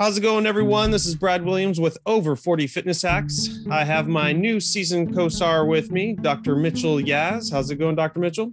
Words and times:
How's 0.00 0.16
it 0.16 0.22
going, 0.22 0.46
everyone? 0.46 0.90
This 0.90 1.04
is 1.04 1.14
Brad 1.14 1.44
Williams 1.44 1.78
with 1.78 1.98
Over 2.06 2.34
40 2.34 2.66
Fitness 2.68 3.02
Hacks. 3.02 3.66
I 3.70 3.84
have 3.84 4.08
my 4.08 4.32
new 4.32 4.58
season 4.58 5.14
co 5.14 5.28
star 5.28 5.66
with 5.66 5.90
me, 5.90 6.14
Dr. 6.14 6.56
Mitchell 6.56 6.98
Yass. 6.98 7.50
How's 7.50 7.70
it 7.70 7.76
going, 7.76 7.96
Dr. 7.96 8.18
Mitchell? 8.18 8.50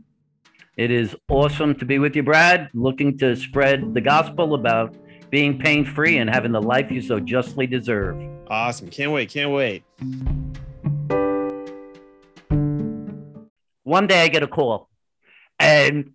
It 0.76 0.92
is 0.92 1.16
awesome 1.30 1.74
to 1.76 1.86
be 1.86 2.00
with 2.00 2.18
you, 2.18 2.24
Brad. 2.24 2.70
Looking 2.74 3.18
to 3.20 3.34
spread 3.38 3.94
the 3.94 4.02
gospel 4.02 4.56
about 4.56 4.94
being 5.30 5.58
pain 5.58 5.86
free 5.86 6.18
and 6.18 6.30
having 6.30 6.52
the 6.52 6.62
life 6.62 6.92
you 6.92 7.02
so 7.02 7.18
justly 7.18 7.66
deserve. 7.66 8.22
Awesome. 8.50 8.90
Can't 8.90 9.14
wait. 9.14 9.30
Can't 9.30 9.52
wait. 9.52 9.86
One 13.84 14.06
day 14.06 14.22
I 14.22 14.28
get 14.28 14.44
a 14.44 14.48
call 14.48 14.90
and 15.60 16.12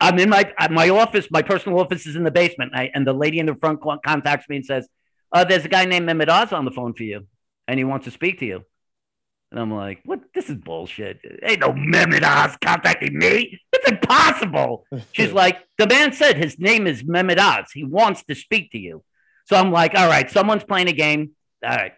I'm 0.00 0.18
in 0.18 0.28
my 0.28 0.52
my 0.70 0.88
office. 0.88 1.28
My 1.30 1.42
personal 1.42 1.80
office 1.80 2.06
is 2.06 2.16
in 2.16 2.24
the 2.24 2.30
basement, 2.30 2.72
and, 2.72 2.80
I, 2.80 2.90
and 2.94 3.06
the 3.06 3.12
lady 3.12 3.38
in 3.38 3.46
the 3.46 3.54
front 3.54 3.80
contacts 4.04 4.48
me 4.48 4.56
and 4.56 4.66
says, 4.66 4.88
uh, 5.32 5.44
"There's 5.44 5.64
a 5.64 5.68
guy 5.68 5.84
named 5.84 6.08
Mehmet 6.08 6.28
Oz 6.28 6.52
on 6.52 6.64
the 6.64 6.70
phone 6.70 6.94
for 6.94 7.04
you, 7.04 7.26
and 7.68 7.78
he 7.78 7.84
wants 7.84 8.04
to 8.04 8.10
speak 8.10 8.40
to 8.40 8.46
you." 8.46 8.64
And 9.50 9.60
I'm 9.60 9.72
like, 9.72 10.00
"What? 10.04 10.20
This 10.34 10.50
is 10.50 10.56
bullshit. 10.56 11.20
Ain't 11.42 11.60
no 11.60 11.72
Mehmet 11.72 12.22
Oz 12.22 12.56
contacting 12.62 13.16
me. 13.16 13.60
It's 13.72 13.90
impossible." 13.90 14.84
She's 15.12 15.32
like, 15.32 15.58
"The 15.78 15.86
man 15.86 16.12
said 16.12 16.36
his 16.36 16.58
name 16.58 16.86
is 16.86 17.02
Mehmet 17.02 17.38
Oz. 17.38 17.70
He 17.72 17.84
wants 17.84 18.24
to 18.24 18.34
speak 18.34 18.72
to 18.72 18.78
you." 18.78 19.04
So 19.46 19.56
I'm 19.56 19.70
like, 19.70 19.94
"All 19.94 20.08
right, 20.08 20.30
someone's 20.30 20.64
playing 20.64 20.88
a 20.88 20.92
game. 20.92 21.30
All 21.64 21.74
right." 21.74 21.92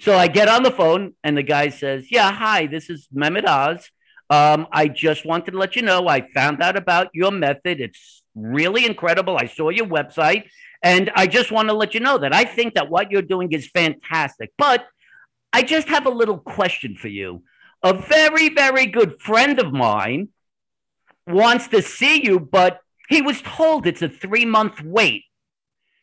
So 0.00 0.16
I 0.16 0.26
get 0.26 0.48
on 0.48 0.62
the 0.62 0.70
phone, 0.70 1.14
and 1.22 1.36
the 1.36 1.42
guy 1.42 1.68
says, 1.68 2.10
"Yeah, 2.10 2.32
hi, 2.32 2.66
this 2.66 2.88
is 2.88 3.08
Mehmet 3.14 3.46
Oz." 3.46 3.90
Um, 4.32 4.66
I 4.72 4.88
just 4.88 5.26
wanted 5.26 5.50
to 5.50 5.58
let 5.58 5.76
you 5.76 5.82
know 5.82 6.08
I 6.08 6.22
found 6.32 6.62
out 6.62 6.74
about 6.74 7.10
your 7.12 7.30
method. 7.30 7.82
It's 7.82 8.22
really 8.34 8.86
incredible. 8.86 9.36
I 9.36 9.44
saw 9.44 9.68
your 9.68 9.84
website, 9.84 10.44
and 10.82 11.10
I 11.14 11.26
just 11.26 11.52
want 11.52 11.68
to 11.68 11.74
let 11.74 11.92
you 11.92 12.00
know 12.00 12.16
that 12.16 12.34
I 12.34 12.44
think 12.46 12.72
that 12.76 12.88
what 12.88 13.10
you're 13.10 13.20
doing 13.20 13.52
is 13.52 13.68
fantastic. 13.68 14.50
But 14.56 14.86
I 15.52 15.60
just 15.62 15.88
have 15.88 16.06
a 16.06 16.10
little 16.10 16.38
question 16.38 16.96
for 16.96 17.08
you. 17.08 17.42
A 17.82 17.92
very, 17.92 18.48
very 18.48 18.86
good 18.86 19.20
friend 19.20 19.58
of 19.58 19.70
mine 19.70 20.28
wants 21.26 21.68
to 21.68 21.82
see 21.82 22.24
you, 22.24 22.40
but 22.40 22.80
he 23.10 23.20
was 23.20 23.42
told 23.42 23.86
it's 23.86 24.00
a 24.00 24.08
three 24.08 24.46
month 24.46 24.80
wait. 24.82 25.24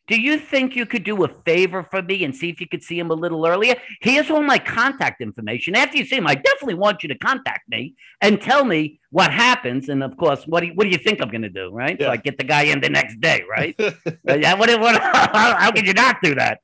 Do 0.10 0.20
you 0.20 0.40
think 0.40 0.76
you 0.76 0.88
could 0.88 1.04
do 1.04 1.24
a 1.24 1.28
favor 1.28 1.84
for 1.84 2.02
me 2.02 2.24
and 2.24 2.36
see 2.36 2.50
if 2.50 2.60
you 2.60 2.68
could 2.68 2.82
see 2.82 2.98
him 2.98 3.12
a 3.12 3.14
little 3.14 3.46
earlier? 3.46 3.76
Here's 4.02 4.32
all 4.32 4.42
my 4.42 4.58
contact 4.58 5.22
information. 5.22 5.76
After 5.76 5.98
you 5.98 6.06
see 6.06 6.16
him, 6.16 6.26
I 6.26 6.34
definitely 6.34 6.74
want 6.74 7.04
you 7.04 7.10
to 7.10 7.18
contact 7.20 7.70
me 7.70 7.94
and 8.20 8.42
tell 8.42 8.66
me 8.66 9.00
what 9.12 9.32
happens. 9.32 9.88
And 9.88 10.02
of 10.02 10.18
course, 10.18 10.46
what 10.48 10.62
do 10.62 10.68
you, 10.68 10.74
what 10.74 10.86
do 10.86 10.90
you 10.90 10.98
think 10.98 11.22
I'm 11.22 11.30
going 11.30 11.44
to 11.44 11.50
do? 11.50 11.70
Right? 11.72 11.96
Yeah. 12.00 12.08
So 12.08 12.12
I 12.12 12.18
get 12.18 12.40
the 12.40 12.44
guy 12.44 12.64
in 12.64 12.82
the 12.82 12.90
next 12.90 13.22
day, 13.22 13.44
right? 13.48 13.76
yeah. 14.26 14.56
What, 14.56 14.70
what, 14.82 15.00
how, 15.00 15.56
how 15.60 15.72
could 15.72 15.86
you 15.86 15.94
not 15.94 16.18
do 16.24 16.34
that? 16.34 16.62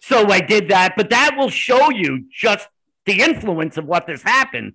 So 0.00 0.28
I 0.28 0.40
did 0.40 0.70
that, 0.70 0.94
but 0.96 1.10
that 1.10 1.36
will 1.38 1.50
show 1.50 1.90
you 1.90 2.26
just 2.32 2.68
the 3.06 3.20
influence 3.22 3.76
of 3.76 3.84
what 3.84 4.08
has 4.10 4.22
happened. 4.22 4.74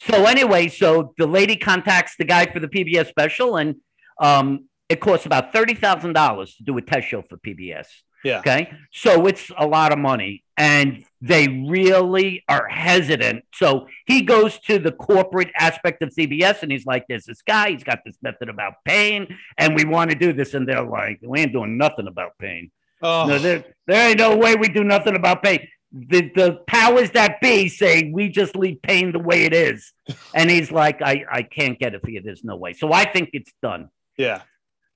So 0.00 0.26
anyway, 0.26 0.68
so 0.68 1.14
the 1.16 1.26
lady 1.26 1.56
contacts 1.56 2.16
the 2.18 2.24
guy 2.24 2.52
for 2.52 2.60
the 2.60 2.68
PBS 2.68 3.08
special, 3.08 3.56
and 3.56 3.76
um, 4.20 4.68
it 4.92 5.00
costs 5.00 5.24
about 5.24 5.52
thirty 5.52 5.74
thousand 5.74 6.12
dollars 6.12 6.54
to 6.56 6.64
do 6.64 6.76
a 6.76 6.82
test 6.82 7.08
show 7.08 7.22
for 7.22 7.38
PBS. 7.38 7.86
Yeah. 8.24 8.38
Okay. 8.38 8.70
So 8.92 9.26
it's 9.26 9.50
a 9.56 9.66
lot 9.66 9.92
of 9.92 9.98
money, 9.98 10.44
and 10.56 11.04
they 11.22 11.48
really 11.48 12.44
are 12.46 12.68
hesitant. 12.68 13.44
So 13.54 13.86
he 14.06 14.22
goes 14.22 14.58
to 14.60 14.78
the 14.78 14.92
corporate 14.92 15.50
aspect 15.58 16.02
of 16.02 16.10
PBS, 16.10 16.62
and 16.62 16.70
he's 16.70 16.84
like, 16.84 17.06
"There's 17.08 17.24
this 17.24 17.40
guy. 17.42 17.70
He's 17.70 17.84
got 17.84 18.00
this 18.04 18.16
method 18.22 18.50
about 18.50 18.74
pain, 18.84 19.38
and 19.56 19.74
we 19.74 19.84
want 19.84 20.10
to 20.10 20.16
do 20.16 20.32
this." 20.34 20.52
And 20.52 20.68
they're 20.68 20.84
like, 20.84 21.20
"We 21.22 21.40
ain't 21.40 21.52
doing 21.52 21.78
nothing 21.78 22.06
about 22.06 22.32
pain. 22.38 22.70
Oh. 23.00 23.26
No, 23.26 23.38
there, 23.38 23.64
there 23.86 24.10
ain't 24.10 24.18
no 24.18 24.36
way 24.36 24.54
we 24.56 24.68
do 24.68 24.84
nothing 24.84 25.16
about 25.16 25.42
pain." 25.42 25.66
The, 25.94 26.30
the 26.34 26.58
powers 26.66 27.10
that 27.12 27.40
be 27.40 27.68
say 27.68 28.10
we 28.14 28.28
just 28.28 28.56
leave 28.56 28.80
pain 28.82 29.12
the 29.12 29.18
way 29.18 29.44
it 29.44 29.54
is. 29.54 29.92
And 30.34 30.50
he's 30.50 30.72
like, 30.72 31.02
I, 31.02 31.24
I 31.30 31.42
can't 31.42 31.78
get 31.78 31.94
it 31.94 32.00
for 32.00 32.08
you. 32.08 32.22
There's 32.22 32.42
no 32.42 32.56
way. 32.56 32.72
So 32.72 32.90
I 32.90 33.04
think 33.04 33.30
it's 33.34 33.52
done. 33.62 33.90
Yeah. 34.16 34.40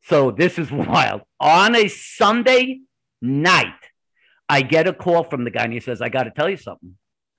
So 0.08 0.30
this 0.30 0.58
is 0.58 0.70
wild. 0.72 1.22
On 1.40 1.74
a 1.74 1.88
Sunday 1.88 2.80
night, 3.20 3.74
I 4.48 4.62
get 4.62 4.86
a 4.86 4.92
call 4.92 5.24
from 5.24 5.44
the 5.44 5.50
guy 5.50 5.64
and 5.64 5.72
he 5.72 5.80
says, 5.80 6.00
I 6.00 6.08
got 6.08 6.24
to 6.24 6.30
tell 6.30 6.48
you 6.48 6.56
something. 6.56 6.96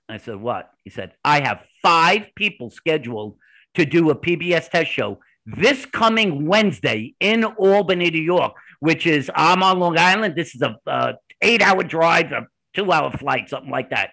I 0.08 0.18
said, 0.18 0.36
What? 0.36 0.70
He 0.84 0.90
said, 0.90 1.12
I 1.24 1.40
have 1.40 1.64
five 1.82 2.28
people 2.34 2.70
scheduled 2.70 3.36
to 3.74 3.84
do 3.84 4.10
a 4.10 4.16
PBS 4.16 4.70
test 4.70 4.90
show 4.90 5.18
this 5.56 5.86
coming 5.86 6.46
Wednesday 6.46 7.14
in 7.20 7.42
Albany, 7.42 8.10
New 8.10 8.20
York, 8.20 8.52
which 8.80 9.06
is 9.06 9.30
I'm 9.34 9.62
on 9.62 9.78
Long 9.78 9.96
Island. 9.98 10.34
This 10.36 10.54
is 10.54 10.62
a 10.62 11.14
eight 11.40 11.62
hour 11.62 11.82
drive, 11.82 12.32
a 12.32 12.46
two 12.74 12.92
hour 12.92 13.10
flight, 13.10 13.48
something 13.48 13.70
like 13.70 13.88
that. 13.90 14.10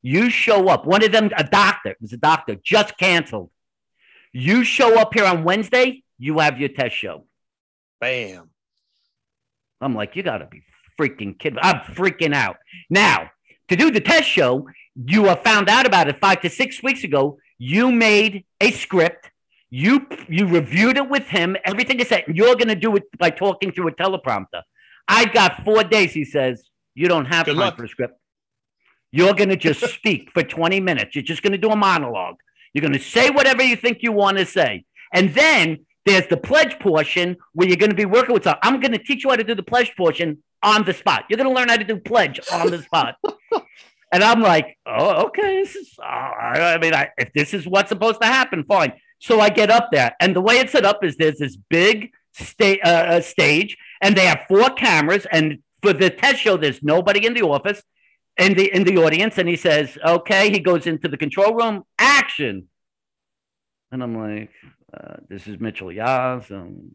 You 0.00 0.30
show 0.30 0.68
up. 0.68 0.86
One 0.86 1.04
of 1.04 1.10
them, 1.10 1.30
a 1.36 1.42
doctor, 1.42 1.90
it 1.90 1.96
was 2.00 2.12
a 2.12 2.18
doctor, 2.18 2.56
just 2.62 2.96
canceled. 2.98 3.50
You 4.32 4.62
show 4.62 4.96
up 4.98 5.12
here 5.12 5.24
on 5.24 5.42
Wednesday, 5.42 6.04
you 6.18 6.38
have 6.38 6.60
your 6.60 6.68
test 6.68 6.94
show. 6.94 7.26
Bam. 8.00 8.50
I'm 9.80 9.94
like, 9.94 10.16
you 10.16 10.22
got 10.22 10.38
to 10.38 10.46
be 10.46 10.62
freaking 10.98 11.38
kidding. 11.38 11.58
I'm 11.62 11.80
freaking 11.80 12.34
out. 12.34 12.56
Now, 12.88 13.30
to 13.68 13.76
do 13.76 13.90
the 13.90 14.00
test 14.00 14.28
show, 14.28 14.68
you 14.94 15.24
have 15.24 15.42
found 15.42 15.68
out 15.68 15.86
about 15.86 16.08
it 16.08 16.18
five 16.18 16.40
to 16.42 16.50
six 16.50 16.82
weeks 16.82 17.04
ago. 17.04 17.38
You 17.58 17.92
made 17.92 18.44
a 18.60 18.70
script. 18.70 19.30
You 19.70 20.06
you 20.28 20.46
reviewed 20.46 20.96
it 20.96 21.08
with 21.08 21.24
him. 21.24 21.56
Everything 21.64 22.00
is 22.00 22.08
set. 22.08 22.28
You're 22.28 22.56
going 22.56 22.68
to 22.68 22.74
do 22.74 22.96
it 22.96 23.04
by 23.18 23.30
talking 23.30 23.70
through 23.70 23.88
a 23.88 23.92
teleprompter. 23.92 24.62
I've 25.06 25.32
got 25.32 25.64
four 25.64 25.84
days. 25.84 26.12
He 26.12 26.24
says 26.24 26.64
you 26.94 27.06
don't 27.06 27.26
have 27.26 27.46
Good 27.46 27.52
time 27.52 27.60
luck. 27.60 27.76
for 27.76 27.84
a 27.84 27.88
script. 27.88 28.18
You're 29.12 29.34
going 29.34 29.48
to 29.50 29.56
just 29.56 29.80
speak 29.94 30.30
for 30.32 30.42
20 30.42 30.80
minutes. 30.80 31.14
You're 31.14 31.22
just 31.22 31.42
going 31.42 31.52
to 31.52 31.58
do 31.58 31.70
a 31.70 31.76
monologue. 31.76 32.36
You're 32.74 32.82
going 32.82 32.94
to 32.94 33.00
say 33.00 33.30
whatever 33.30 33.62
you 33.62 33.76
think 33.76 33.98
you 34.02 34.12
want 34.12 34.38
to 34.38 34.46
say, 34.46 34.84
and 35.12 35.32
then 35.34 35.86
there's 36.06 36.26
the 36.28 36.36
pledge 36.36 36.78
portion 36.78 37.36
where 37.52 37.68
you're 37.68 37.76
going 37.76 37.90
to 37.90 37.96
be 37.96 38.04
working 38.04 38.34
with. 38.34 38.46
I'm 38.46 38.80
going 38.80 38.92
to 38.92 38.98
teach 38.98 39.24
you 39.24 39.30
how 39.30 39.36
to 39.36 39.44
do 39.44 39.54
the 39.54 39.62
pledge 39.62 39.94
portion 39.96 40.42
on 40.62 40.84
the 40.84 40.94
spot. 40.94 41.24
You're 41.28 41.36
going 41.36 41.48
to 41.48 41.54
learn 41.54 41.68
how 41.68 41.76
to 41.76 41.84
do 41.84 41.98
pledge 41.98 42.40
on 42.52 42.70
the 42.70 42.82
spot. 42.82 43.16
and 44.12 44.22
I'm 44.22 44.40
like, 44.40 44.78
oh, 44.86 45.26
okay. 45.26 45.62
This 45.62 45.76
is, 45.76 45.94
uh, 45.98 46.04
I 46.04 46.78
mean, 46.78 46.94
I, 46.94 47.10
if 47.18 47.32
this 47.32 47.54
is 47.54 47.66
what's 47.66 47.88
supposed 47.88 48.20
to 48.20 48.26
happen, 48.26 48.64
fine. 48.64 48.92
So 49.18 49.40
I 49.40 49.50
get 49.50 49.70
up 49.70 49.90
there, 49.92 50.16
and 50.18 50.34
the 50.34 50.40
way 50.40 50.54
it's 50.58 50.72
set 50.72 50.86
up 50.86 51.04
is 51.04 51.16
there's 51.16 51.38
this 51.38 51.56
big 51.56 52.10
sta- 52.32 52.80
uh, 52.82 52.88
uh, 52.88 53.20
stage, 53.20 53.76
and 54.00 54.16
they 54.16 54.24
have 54.24 54.44
four 54.48 54.70
cameras. 54.70 55.26
And 55.30 55.58
for 55.82 55.92
the 55.92 56.08
test 56.08 56.38
show, 56.38 56.56
there's 56.56 56.82
nobody 56.82 57.26
in 57.26 57.34
the 57.34 57.42
office, 57.42 57.82
in 58.38 58.54
the 58.54 58.74
in 58.74 58.84
the 58.84 58.96
audience. 58.96 59.36
And 59.36 59.46
he 59.46 59.56
says, 59.56 59.98
okay. 60.04 60.50
He 60.50 60.58
goes 60.58 60.86
into 60.86 61.06
the 61.06 61.18
control 61.18 61.54
room, 61.54 61.84
action. 61.98 62.68
And 63.92 64.02
I'm 64.02 64.16
like, 64.16 64.50
uh, 64.92 65.16
this 65.28 65.46
is 65.46 65.60
Mitchell 65.60 65.92
Yass. 65.92 66.50
and 66.50 66.92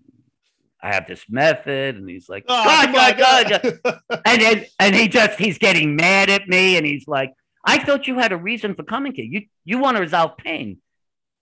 I 0.82 0.94
have 0.94 1.08
this 1.08 1.26
method, 1.30 1.96
and 1.96 2.10
he's 2.10 2.30
like, 2.30 2.46
oh, 2.48 2.64
God, 2.64 2.94
God, 2.94 3.18
God, 3.18 3.80
God. 3.84 4.22
and 4.26 4.42
then, 4.42 4.66
and 4.80 4.96
he 4.96 5.08
just 5.08 5.40
he's 5.40 5.58
getting 5.58 5.96
mad 5.96 6.30
at 6.30 6.48
me, 6.48 6.78
and 6.78 6.86
he's 6.86 7.08
like, 7.08 7.34
I 7.66 7.84
thought 7.84 8.08
you 8.08 8.20
had 8.20 8.32
a 8.32 8.38
reason 8.38 8.76
for 8.76 8.84
coming 8.84 9.14
here. 9.14 9.26
You 9.26 9.42
you 9.64 9.80
want 9.80 9.98
to 9.98 10.02
resolve 10.02 10.38
pain. 10.38 10.78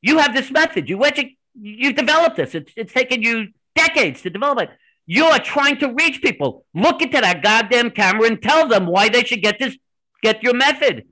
You 0.02 0.20
have 0.20 0.34
this 0.34 0.50
method. 0.52 0.90
You 0.90 0.98
edu- 0.98 1.36
you 1.60 1.92
developed 1.94 2.38
this. 2.38 2.56
It's 2.56 2.72
it's 2.78 2.94
taken 2.94 3.22
you 3.22 3.48
decades 3.76 4.22
to 4.22 4.30
develop 4.30 4.60
it. 4.60 4.70
You 5.06 5.26
are 5.26 5.40
trying 5.40 5.78
to 5.80 5.92
reach 5.94 6.22
people. 6.22 6.66
Look 6.74 7.02
into 7.02 7.20
that 7.20 7.44
goddamn 7.44 7.92
camera 7.92 8.28
and 8.28 8.42
tell 8.42 8.68
them 8.68 8.86
why 8.86 9.10
they 9.10 9.24
should 9.26 9.42
get 9.42 9.60
this, 9.60 9.78
get 10.22 10.42
your 10.42 10.54
method 10.54 11.06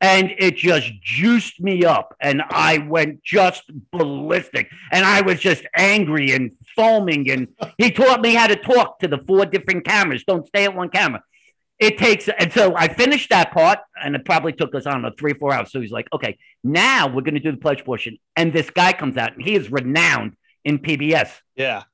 and 0.00 0.32
it 0.38 0.56
just 0.56 0.92
juiced 1.00 1.60
me 1.60 1.84
up 1.84 2.14
and 2.20 2.42
i 2.50 2.78
went 2.78 3.22
just 3.22 3.64
ballistic 3.92 4.68
and 4.92 5.04
i 5.04 5.20
was 5.22 5.40
just 5.40 5.64
angry 5.74 6.32
and 6.32 6.52
foaming 6.76 7.30
and 7.30 7.48
he 7.78 7.90
taught 7.90 8.20
me 8.20 8.34
how 8.34 8.46
to 8.46 8.54
talk 8.54 8.98
to 9.00 9.08
the 9.08 9.18
four 9.26 9.46
different 9.46 9.84
cameras. 9.84 10.22
Don't 10.24 10.46
stay 10.46 10.64
at 10.64 10.76
one 10.76 10.90
camera. 10.90 11.22
It 11.78 11.98
takes 11.98 12.28
and 12.28 12.52
so 12.52 12.74
i 12.76 12.88
finished 12.88 13.30
that 13.30 13.52
part 13.52 13.80
and 14.02 14.14
it 14.14 14.24
probably 14.24 14.52
took 14.52 14.74
us 14.74 14.86
on 14.86 15.04
a 15.04 15.10
three 15.12 15.34
four 15.34 15.52
hours. 15.52 15.72
So 15.72 15.80
he's 15.80 15.90
like 15.90 16.08
okay 16.12 16.38
now 16.62 17.08
we're 17.08 17.22
going 17.22 17.34
to 17.34 17.40
do 17.40 17.50
the 17.50 17.58
pledge 17.58 17.84
portion 17.84 18.18
and 18.36 18.52
this 18.52 18.70
guy 18.70 18.92
comes 18.92 19.16
out 19.16 19.34
and 19.34 19.42
he 19.42 19.54
is 19.54 19.70
renowned 19.70 20.36
in 20.64 20.78
pbs 20.78 21.30
yeah. 21.56 21.84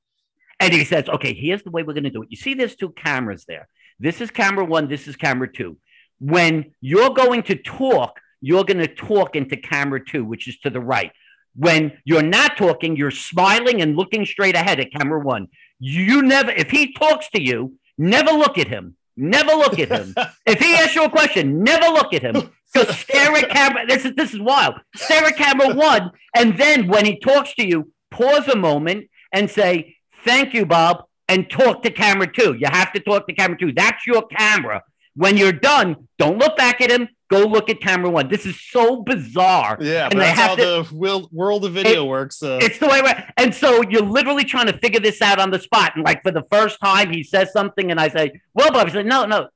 And 0.61 0.73
he 0.73 0.85
says 0.85 1.09
okay 1.09 1.33
here's 1.33 1.63
the 1.63 1.71
way 1.71 1.83
we're 1.83 1.95
going 1.95 2.05
to 2.05 2.11
do 2.11 2.23
it. 2.23 2.29
You 2.31 2.37
see 2.37 2.55
there's 2.55 2.77
two 2.77 2.91
cameras 2.91 3.45
there. 3.47 3.69
This 3.99 4.21
is 4.21 4.31
camera 4.31 4.65
one 4.65 4.89
this 4.89 5.09
is 5.09 5.17
camera 5.17 5.53
two 5.53 5.79
when 6.23 6.73
you're 6.81 7.11
going 7.11 7.43
to 7.43 7.57
talk, 7.57 8.21
you're 8.41 8.65
going 8.65 8.79
to 8.79 8.87
talk 8.87 9.35
into 9.35 9.57
camera 9.57 10.05
two, 10.05 10.25
which 10.25 10.47
is 10.47 10.57
to 10.61 10.71
the 10.71 10.81
right. 10.81 11.11
When 11.57 11.99
you're 12.05 12.23
not 12.23 12.57
talking, 12.57 12.97
you're 12.97 13.11
smiling 13.11 13.83
and 13.83 13.97
looking 13.97 14.25
straight 14.25 14.55
ahead 14.55 14.79
at 14.79 14.93
camera 14.93 15.19
one. 15.19 15.49
You 15.81 16.23
never, 16.23 16.53
if 16.53 16.71
he 16.71 16.93
talks 16.93 17.29
to 17.31 17.43
you, 17.43 17.75
never 17.99 18.31
look 18.31 18.57
at 18.57 18.69
him. 18.69 18.97
Never 19.17 19.51
look 19.51 19.79
at 19.81 19.89
him. 19.89 20.15
if 20.47 20.61
he 20.61 20.75
asks 20.77 20.95
you 20.95 21.05
a 21.05 21.11
question, 21.11 21.63
never 21.65 21.87
look 21.87 22.15
at 22.15 22.23
him. 22.23 22.51
Just 22.75 23.01
stare 23.01 23.37
at 23.37 23.51
camera. 23.51 23.85
This 23.87 24.07
is 24.07 24.15
this 24.15 24.33
is 24.33 24.41
wild. 24.41 24.77
Stare 24.97 25.27
at 25.27 25.37
camera 25.37 25.75
one, 25.75 26.11
and 26.35 26.57
then 26.57 26.89
when 26.89 27.05
he 27.05 27.19
talks 27.19 27.55
to 27.57 27.69
you, 27.69 27.93
pause 28.11 28.49
a 28.49 28.57
moment 28.57 29.11
and 29.31 29.51
say, 29.51 29.97
"Thank 30.25 30.55
you, 30.55 30.65
Bob," 30.65 31.05
and 31.29 31.51
talk 31.51 31.83
to 31.83 31.91
camera 31.91 32.33
two. 32.33 32.57
You 32.59 32.69
have 32.71 32.91
to 32.95 33.01
talk 33.01 33.27
to 33.27 33.35
camera 33.35 33.59
two. 33.59 33.73
That's 33.75 34.07
your 34.07 34.27
camera. 34.27 34.83
When 35.15 35.37
you're 35.37 35.53
done, 35.53 36.09
don't 36.19 36.39
look 36.39 36.57
back 36.57 36.81
at 36.81 36.91
him. 36.91 37.09
Go 37.29 37.47
look 37.47 37.71
at 37.71 37.81
camera 37.81 38.11
one. 38.11 38.29
This 38.29 38.45
is 38.45 38.61
so 38.61 39.03
bizarre. 39.03 39.79
Yeah, 39.81 40.09
and 40.11 40.21
that's 40.21 40.39
how 40.39 40.55
to, 40.55 40.63
the 40.63 41.29
world 41.33 41.65
of 41.65 41.73
video 41.73 42.05
it, 42.05 42.09
works. 42.09 42.43
Uh. 42.43 42.59
It's 42.61 42.79
the 42.79 42.87
way. 42.89 43.03
And 43.39 43.55
so 43.55 43.83
you're 43.89 44.03
literally 44.03 44.45
trying 44.45 44.67
to 44.67 44.77
figure 44.79 45.01
this 45.01 45.23
out 45.23 45.39
on 45.39 45.51
the 45.51 45.59
spot. 45.59 45.93
And 45.97 46.05
like 46.05 46.23
for 46.23 46.31
the 46.31 46.45
first 46.51 46.79
time, 46.81 47.11
he 47.11 47.23
says 47.23 47.51
something, 47.53 47.91
and 47.91 47.99
I 47.99 48.09
say, 48.09 48.41
"Well, 48.53 48.71
Bob," 48.71 48.87
I 48.87 48.93
said, 48.93 49.07
"No, 49.07 49.25
no, 49.25 49.49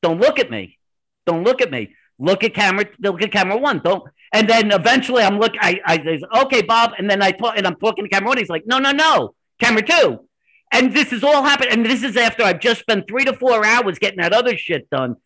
don't 0.00 0.20
look 0.20 0.38
at 0.38 0.48
me. 0.48 0.78
Don't 1.26 1.42
look 1.42 1.60
at 1.60 1.72
me. 1.72 1.94
Look 2.20 2.44
at 2.44 2.54
camera. 2.54 2.84
Look 3.00 3.20
at 3.22 3.32
camera 3.32 3.56
one. 3.56 3.80
Don't." 3.80 4.04
And 4.32 4.48
then 4.48 4.70
eventually, 4.70 5.24
I'm 5.24 5.40
look. 5.40 5.54
I, 5.60 5.80
I 5.84 5.96
say, 5.96 6.20
"Okay, 6.42 6.62
Bob," 6.62 6.92
and 6.98 7.10
then 7.10 7.20
I 7.20 7.32
talk, 7.32 7.54
and 7.56 7.66
I'm 7.66 7.76
talking 7.76 8.04
to 8.04 8.08
camera 8.08 8.28
one. 8.28 8.38
He's 8.38 8.48
like, 8.48 8.64
"No, 8.66 8.78
no, 8.78 8.92
no, 8.92 9.34
camera 9.60 9.82
two. 9.82 10.27
And 10.72 10.94
this 10.94 11.12
is 11.12 11.24
all 11.24 11.42
happened. 11.42 11.70
And 11.72 11.84
this 11.84 12.02
is 12.02 12.16
after 12.16 12.42
I've 12.42 12.60
just 12.60 12.80
spent 12.80 13.08
three 13.08 13.24
to 13.24 13.32
four 13.32 13.64
hours 13.64 13.98
getting 13.98 14.20
that 14.20 14.32
other 14.32 14.56
shit 14.56 14.88
done. 14.90 15.16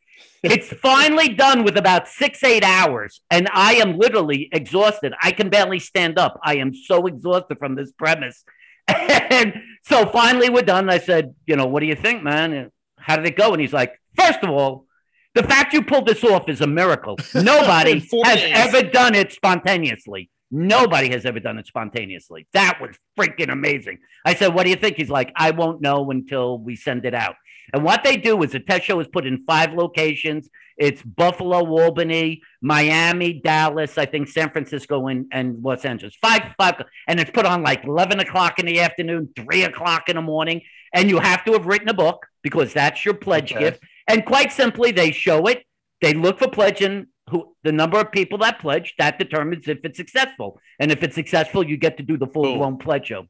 It's 0.43 0.69
finally 0.69 1.31
done 1.31 1.63
with 1.65 1.77
about 1.77 2.09
six, 2.09 2.43
eight 2.43 2.65
hours. 2.65 3.21
And 3.31 3.49
I 3.53 3.75
am 3.75 3.99
literally 3.99 4.49
exhausted. 4.53 5.15
I 5.23 5.33
can 5.33 5.51
barely 5.51 5.79
stand 5.79 6.19
up. 6.19 6.41
I 6.43 6.57
am 6.57 6.75
so 6.75 7.07
exhausted 7.07 7.59
from 7.59 7.75
this 7.75 7.93
premise. 7.93 8.45
And 8.89 9.55
so 9.85 10.07
finally 10.07 10.51
we're 10.51 10.63
done. 10.63 10.91
I 10.91 10.99
said, 10.99 11.35
you 11.47 11.57
know, 11.57 11.67
what 11.67 11.81
do 11.81 11.87
you 11.87 11.95
think, 11.95 12.23
man? 12.23 12.71
How 12.99 13.17
did 13.17 13.25
it 13.27 13.37
go? 13.37 13.53
And 13.53 13.61
he's 13.61 13.73
like, 13.73 13.99
first 14.17 14.41
of 14.43 14.51
all, 14.51 14.87
the 15.35 15.43
fact 15.43 15.73
you 15.73 15.83
pulled 15.83 16.07
this 16.07 16.23
off 16.23 16.49
is 16.49 16.61
a 16.61 16.67
miracle. 16.67 17.17
Nobody 17.35 18.01
has 18.01 18.11
days. 18.41 18.53
ever 18.55 18.83
done 18.83 19.15
it 19.15 19.33
spontaneously. 19.33 20.29
Nobody 20.55 21.11
has 21.11 21.25
ever 21.25 21.41
done 21.41 21.59
it 21.59 21.67
spontaneously. 21.67 22.47
That 22.53 22.79
was 22.79 22.95
freaking 23.19 23.51
amazing. 23.51 23.99
I 24.25 24.35
said, 24.35 24.55
What 24.55 24.65
do 24.65 24.71
you 24.71 24.77
think? 24.77 24.97
He's 24.97 25.09
like, 25.09 25.33
I 25.35 25.51
won't 25.51 25.81
know 25.81 26.11
until 26.11 26.59
we 26.59 26.77
send 26.77 27.07
it 27.07 27.15
out. 27.15 27.37
And 27.73 27.83
what 27.83 28.05
they 28.05 28.19
do 28.19 28.43
is 28.43 28.53
the 28.53 28.61
test 28.61 28.85
show 28.85 29.01
is 29.01 29.09
put 29.09 29.27
in 29.27 29.45
five 29.47 29.73
locations. 29.73 30.51
It's 30.77 31.03
Buffalo, 31.03 31.65
Albany, 31.65 32.43
Miami, 32.61 33.35
Dallas, 33.35 33.97
I 33.97 34.05
think 34.05 34.29
San 34.29 34.51
Francisco, 34.51 35.07
and, 35.07 35.27
and 35.33 35.63
Los 35.63 35.85
Angeles. 35.85 36.15
Five, 36.21 36.55
five, 36.59 36.83
and 37.09 37.19
it's 37.19 37.31
put 37.31 37.47
on 37.47 37.63
like 37.63 37.85
11 37.85 38.21
o'clock 38.21 38.59
in 38.59 38.67
the 38.67 38.81
afternoon, 38.81 39.31
three 39.35 39.65
o'clock 39.65 40.09
in 40.09 40.17
the 40.17 40.23
morning. 40.23 40.63
And 40.93 41.09
you 41.09 41.19
have 41.19 41.45
to 41.47 41.53
have 41.53 41.67
written 41.67 41.89
a 41.89 41.95
book 41.95 42.27
because 42.43 42.75
that's 42.75 43.05
your 43.05 43.15
pledge 43.15 43.53
okay. 43.53 43.61
gift. 43.61 43.83
And 44.07 44.27
quite 44.27 44.53
simply, 44.53 44.93
they 44.93 45.13
show 45.13 45.47
it. 45.47 45.65
They 46.03 46.15
look 46.15 46.41
for 46.41 46.49
pledging 46.49 47.07
who 47.33 47.55
the 47.65 47.73
number 47.73 47.99
of 47.99 48.13
people 48.13 48.39
that 48.39 48.61
pledge 48.61 48.95
that 48.99 49.19
determines 49.19 49.67
if 49.67 49.79
it's 49.85 49.97
successful. 49.97 50.61
And 50.79 50.93
if 50.93 51.03
it's 51.03 51.15
successful, 51.15 51.67
you 51.67 51.77
get 51.77 51.97
to 51.97 52.03
do 52.03 52.17
the 52.17 52.27
full 52.27 52.57
blown 52.57 52.79
pledge 52.79 53.07
show. 53.07 53.27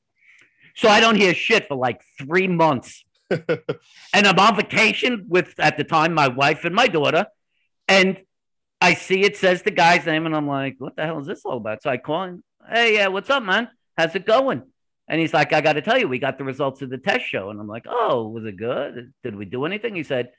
So 0.74 0.88
I 0.88 1.00
don't 1.00 1.16
hear 1.16 1.32
shit 1.34 1.68
for 1.68 1.76
like 1.76 2.02
three 2.18 2.48
months. 2.48 3.04
and 3.30 4.26
I'm 4.26 4.38
on 4.38 4.56
vacation 4.56 5.26
with 5.28 5.54
at 5.58 5.76
the 5.76 5.84
time 5.84 6.12
my 6.12 6.28
wife 6.28 6.64
and 6.64 6.74
my 6.74 6.88
daughter. 6.88 7.26
And 7.88 8.18
I 8.80 8.94
see 8.94 9.22
it 9.22 9.36
says 9.36 9.62
the 9.62 9.70
guy's 9.70 10.04
name, 10.06 10.26
and 10.26 10.34
I'm 10.34 10.48
like, 10.48 10.74
what 10.78 10.96
the 10.96 11.04
hell 11.04 11.20
is 11.20 11.26
this 11.26 11.44
all 11.44 11.58
about? 11.58 11.82
So 11.82 11.90
I 11.90 11.98
call 11.98 12.24
him, 12.24 12.44
hey, 12.68 12.94
yeah, 12.94 13.08
what's 13.08 13.30
up, 13.30 13.42
man? 13.42 13.68
How's 13.96 14.14
it 14.14 14.26
going? 14.26 14.62
And 15.08 15.20
he's 15.20 15.34
like, 15.34 15.52
I 15.52 15.60
got 15.60 15.74
to 15.74 15.82
tell 15.82 15.98
you, 15.98 16.08
we 16.08 16.18
got 16.18 16.38
the 16.38 16.44
results 16.44 16.82
of 16.82 16.90
the 16.90 16.98
test 16.98 17.24
show. 17.24 17.50
And 17.50 17.60
I'm 17.60 17.68
like, 17.68 17.84
oh, 17.88 18.28
was 18.28 18.44
it 18.44 18.56
good? 18.56 19.12
Did 19.22 19.36
we 19.36 19.44
do 19.44 19.66
anything? 19.66 19.94
He 19.94 20.02
said, 20.02 20.30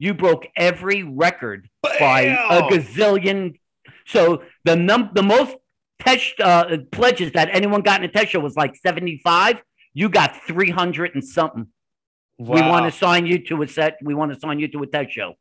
you 0.00 0.14
broke 0.14 0.48
every 0.56 1.04
record 1.04 1.68
Bam! 1.82 1.92
by 2.00 2.20
a 2.22 2.62
gazillion. 2.62 3.60
So 4.06 4.42
the 4.64 4.74
num 4.74 5.10
the 5.14 5.22
most 5.22 5.54
test 6.00 6.40
uh, 6.40 6.78
pledges 6.90 7.32
that 7.32 7.50
anyone 7.52 7.82
got 7.82 8.02
in 8.02 8.08
a 8.08 8.12
test 8.12 8.30
show 8.30 8.40
was 8.40 8.56
like 8.56 8.74
75. 8.74 9.62
You 9.92 10.08
got 10.08 10.42
300 10.46 11.14
and 11.14 11.22
something. 11.22 11.66
Wow. 12.38 12.54
We 12.54 12.62
want 12.62 12.90
to 12.90 12.98
sign 12.98 13.26
you 13.26 13.38
to 13.46 13.62
a 13.62 13.68
set. 13.68 13.98
We 14.02 14.14
want 14.14 14.32
to 14.32 14.40
sign 14.40 14.58
you 14.58 14.68
to 14.68 14.82
a 14.82 14.86
test 14.86 15.12
show. 15.12 15.34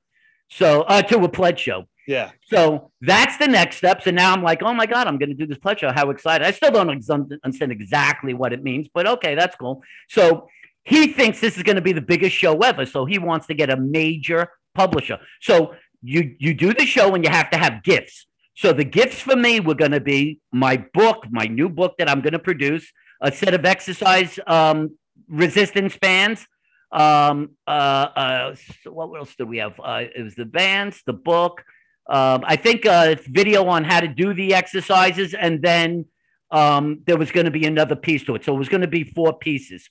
So 0.50 0.82
uh, 0.82 1.04
to 1.04 1.24
a 1.24 1.30
pledge 1.30 1.60
show. 1.60 1.86
Yeah. 2.06 2.32
So 2.48 2.92
that's 3.00 3.38
the 3.38 3.48
next 3.48 3.78
step. 3.78 4.02
So 4.02 4.12
now 4.12 4.34
I'm 4.34 4.44
like, 4.44 4.62
oh 4.62 4.74
my 4.74 4.88
God, 4.88 5.08
I'm 5.08 5.18
going 5.18 5.30
to 5.30 5.36
do 5.36 5.46
this 5.46 5.60
pledge 5.60 5.80
show. 5.80 5.92
How 5.92 6.10
excited. 6.10 6.46
I 6.46 6.52
still 6.52 6.72
don't 6.72 6.90
understand 6.90 7.72
exactly 7.72 8.34
what 8.34 8.52
it 8.52 8.62
means, 8.62 8.88
but 8.94 9.08
okay, 9.08 9.36
that's 9.36 9.56
cool. 9.56 9.84
So 10.10 10.50
he 10.84 11.08
thinks 11.14 11.40
this 11.40 11.58
is 11.58 11.64
going 11.64 11.76
to 11.76 11.82
be 11.82 11.94
the 11.94 12.02
biggest 12.02 12.36
show 12.36 12.58
ever. 12.60 12.86
So 12.86 13.06
he 13.06 13.20
wants 13.20 13.48
to 13.48 13.54
get 13.54 13.70
a 13.70 13.78
major 13.78 14.50
publisher. 14.74 15.20
So 15.42 15.76
you 16.02 16.36
you 16.40 16.54
do 16.54 16.74
the 16.74 16.86
show 16.86 17.14
and 17.16 17.24
you 17.24 17.30
have 17.30 17.50
to 17.52 17.58
have 17.58 17.84
gifts. 17.84 18.26
So 18.56 18.74
the 18.74 18.84
gifts 18.84 19.22
for 19.22 19.36
me 19.36 19.60
were 19.60 19.76
going 19.76 19.92
to 19.92 20.02
be 20.02 20.40
my 20.52 20.86
book, 20.94 21.26
my 21.30 21.46
new 21.46 21.70
book 21.70 21.96
that 21.98 22.10
I'm 22.10 22.22
going 22.22 22.34
to 22.34 22.40
produce, 22.40 22.92
a 23.22 23.32
set 23.32 23.54
of 23.54 23.66
exercise 23.66 24.38
um, 24.48 24.98
resistance 25.30 25.98
bands. 25.98 26.46
Um, 26.92 27.52
uh, 27.68 27.70
uh, 27.70 28.56
so 28.84 28.92
what 28.92 29.18
else 29.18 29.36
do 29.38 29.46
we 29.46 29.58
have? 29.58 29.80
Uh, 29.80 30.06
it 30.14 30.24
was 30.24 30.36
the 30.36 30.46
bands, 30.46 31.02
the 31.06 31.14
book. 31.14 31.64
Um, 32.10 32.44
I 32.44 32.56
think 32.56 32.86
a 32.86 33.18
video 33.28 33.66
on 33.68 33.84
how 33.84 34.00
to 34.00 34.08
do 34.08 34.34
the 34.34 34.56
exercises, 34.56 35.36
and 35.36 35.62
then 35.62 36.06
um, 36.50 37.02
there 37.06 37.18
was 37.18 37.32
going 37.32 37.46
to 37.46 37.52
be 37.52 37.66
another 37.66 37.96
piece 37.96 38.24
to 38.26 38.36
it. 38.36 38.44
So 38.44 38.56
it 38.56 38.58
was 38.58 38.70
going 38.70 38.82
to 38.82 38.88
be 38.88 39.04
four 39.04 39.38
pieces. 39.38 39.90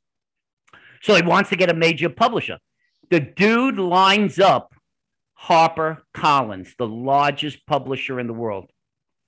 So 1.02 1.14
he 1.14 1.22
wants 1.22 1.50
to 1.50 1.56
get 1.56 1.70
a 1.70 1.74
major 1.74 2.08
publisher. 2.08 2.58
The 3.10 3.20
dude 3.20 3.78
lines 3.78 4.38
up 4.38 4.74
Harper 5.34 6.02
Collins, 6.12 6.74
the 6.78 6.86
largest 6.86 7.64
publisher 7.66 8.18
in 8.18 8.26
the 8.26 8.32
world. 8.34 8.70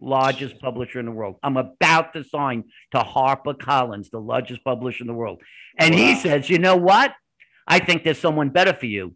Largest 0.01 0.59
publisher 0.61 0.99
in 0.99 1.07
the 1.07 1.13
world. 1.13 1.37
I'm 1.43 1.57
about 1.57 2.15
to 2.15 2.25
sign 2.25 2.65
to 2.93 3.01
Harper 3.01 3.55
Collins, 3.55 4.11
the 4.11 4.21
largest 4.21 4.65
publisher 4.65 5.05
in 5.05 5.07
the 5.07 5.15
world. 5.15 5.43
And 5.79 5.95
wow. 5.95 6.01
he 6.01 6.15
says, 6.17 6.49
you 6.49 6.59
know 6.59 6.77
what? 6.77 7.15
I 7.67 7.79
think 7.79 8.03
there's 8.03 8.19
someone 8.19 8.49
better 8.49 8.73
for 8.73 8.87
you. 8.87 9.15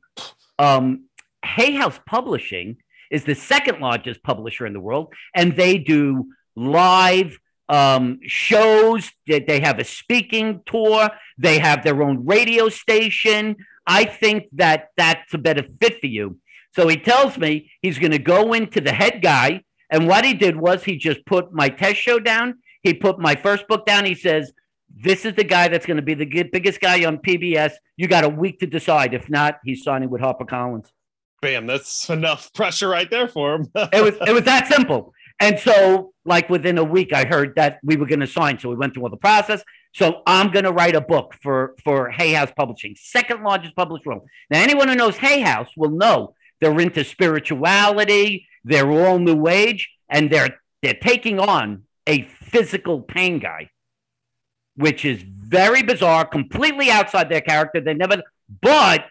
Um, 0.59 1.07
Hay 1.45 1.73
House 1.73 1.99
Publishing 2.07 2.77
is 3.11 3.25
the 3.25 3.35
second 3.35 3.81
largest 3.81 4.23
publisher 4.23 4.67
in 4.67 4.73
the 4.73 4.81
world, 4.81 5.13
and 5.35 5.57
they 5.57 5.79
do 5.79 6.33
live 6.55 7.39
um, 7.69 8.21
shows. 8.27 9.11
That 9.27 9.47
they 9.47 9.61
have 9.61 9.79
a 9.79 9.85
speaking 9.85 10.61
tour. 10.67 11.11
They 11.39 11.59
have 11.59 11.85
their 11.85 12.03
own 12.03 12.25
radio 12.25 12.69
station. 12.69 13.57
I 13.87 14.05
think 14.05 14.45
that 14.53 14.89
that's 14.97 15.35
a 15.35 15.39
better 15.39 15.65
fit 15.81 16.01
for 16.01 16.07
you. 16.07 16.39
So 16.75 16.89
he 16.89 16.97
tells 16.97 17.39
me 17.39 17.71
he's 17.83 17.99
going 17.99 18.13
to 18.13 18.19
go 18.19 18.53
into 18.53 18.81
the 18.81 18.93
head 18.93 19.23
guy. 19.23 19.63
And 19.91 20.09
what 20.09 20.25
he 20.25 20.35
did 20.35 20.57
was 20.57 20.83
he 20.83 20.97
just 20.97 21.25
put 21.27 21.53
my 21.53 21.69
test 21.69 22.01
show 22.01 22.19
down. 22.19 22.55
He 22.83 22.95
put 22.95 23.19
my 23.19 23.35
first 23.35 23.69
book 23.69 23.87
down. 23.87 24.05
He 24.05 24.15
says, 24.15 24.53
This 24.89 25.25
is 25.25 25.35
the 25.35 25.45
guy 25.45 25.69
that's 25.69 25.87
going 25.87 25.99
to 25.99 26.03
be 26.03 26.15
the 26.15 26.43
biggest 26.45 26.81
guy 26.81 27.05
on 27.05 27.19
PBS. 27.19 27.73
You 27.97 28.09
got 28.09 28.25
a 28.25 28.29
week 28.29 28.61
to 28.61 28.67
decide. 28.67 29.15
If 29.15 29.31
not, 29.31 29.59
he's 29.65 29.85
signing 29.85 30.11
with 30.11 30.21
HarperCollins. 30.21 30.91
Bam, 31.41 31.67
that's 31.67 32.09
enough 32.09 32.53
pressure 32.55 32.89
right 32.89 33.11
there 33.11 33.29
for 33.29 33.55
him. 33.55 33.71
it 33.93 34.03
was 34.03 34.15
it 34.27 34.33
was 34.33 34.45
that 34.45 34.67
simple. 34.67 35.13
And 35.41 35.59
so, 35.59 36.13
like 36.25 36.49
within 36.49 36.79
a 36.79 36.85
week, 36.85 37.13
I 37.13 37.25
heard 37.25 37.55
that 37.57 37.79
we 37.83 37.97
were 37.97 38.07
going 38.07 38.21
to 38.21 38.27
sign. 38.27 38.59
So 38.59 38.69
we 38.69 38.77
went 38.77 38.95
through 38.95 39.05
all 39.05 39.11
the 39.11 39.17
process. 39.17 39.63
So 39.93 40.23
I'm 40.27 40.51
going 40.51 40.65
to 40.65 40.73
write 40.73 40.97
a 40.97 41.01
book 41.01 41.35
for 41.43 41.75
for 41.85 42.11
Hay 42.11 42.33
House 42.33 42.51
Publishing, 42.57 42.97
second 42.99 43.43
largest 43.43 43.77
publisher. 43.77 44.11
Now, 44.51 44.63
anyone 44.63 44.89
who 44.89 44.95
knows 44.95 45.17
Hay 45.19 45.41
House 45.41 45.69
will 45.77 45.91
know 45.91 46.35
they're 46.61 46.81
into 46.81 47.05
spirituality. 47.05 48.49
They're 48.65 48.91
all 48.91 49.19
new 49.19 49.47
age, 49.49 49.91
and 50.09 50.31
they're 50.31 50.59
they're 50.83 50.95
taking 50.95 51.39
on 51.39 51.85
a 52.07 52.23
physical 52.23 53.01
pain 53.01 53.39
guy, 53.39 53.71
which 54.77 55.05
is 55.05 55.23
very 55.23 55.83
bizarre, 55.83 56.25
completely 56.25 56.91
outside 56.91 57.29
their 57.29 57.41
character. 57.41 57.81
They 57.81 57.95
never, 57.95 58.23
but 58.61 59.05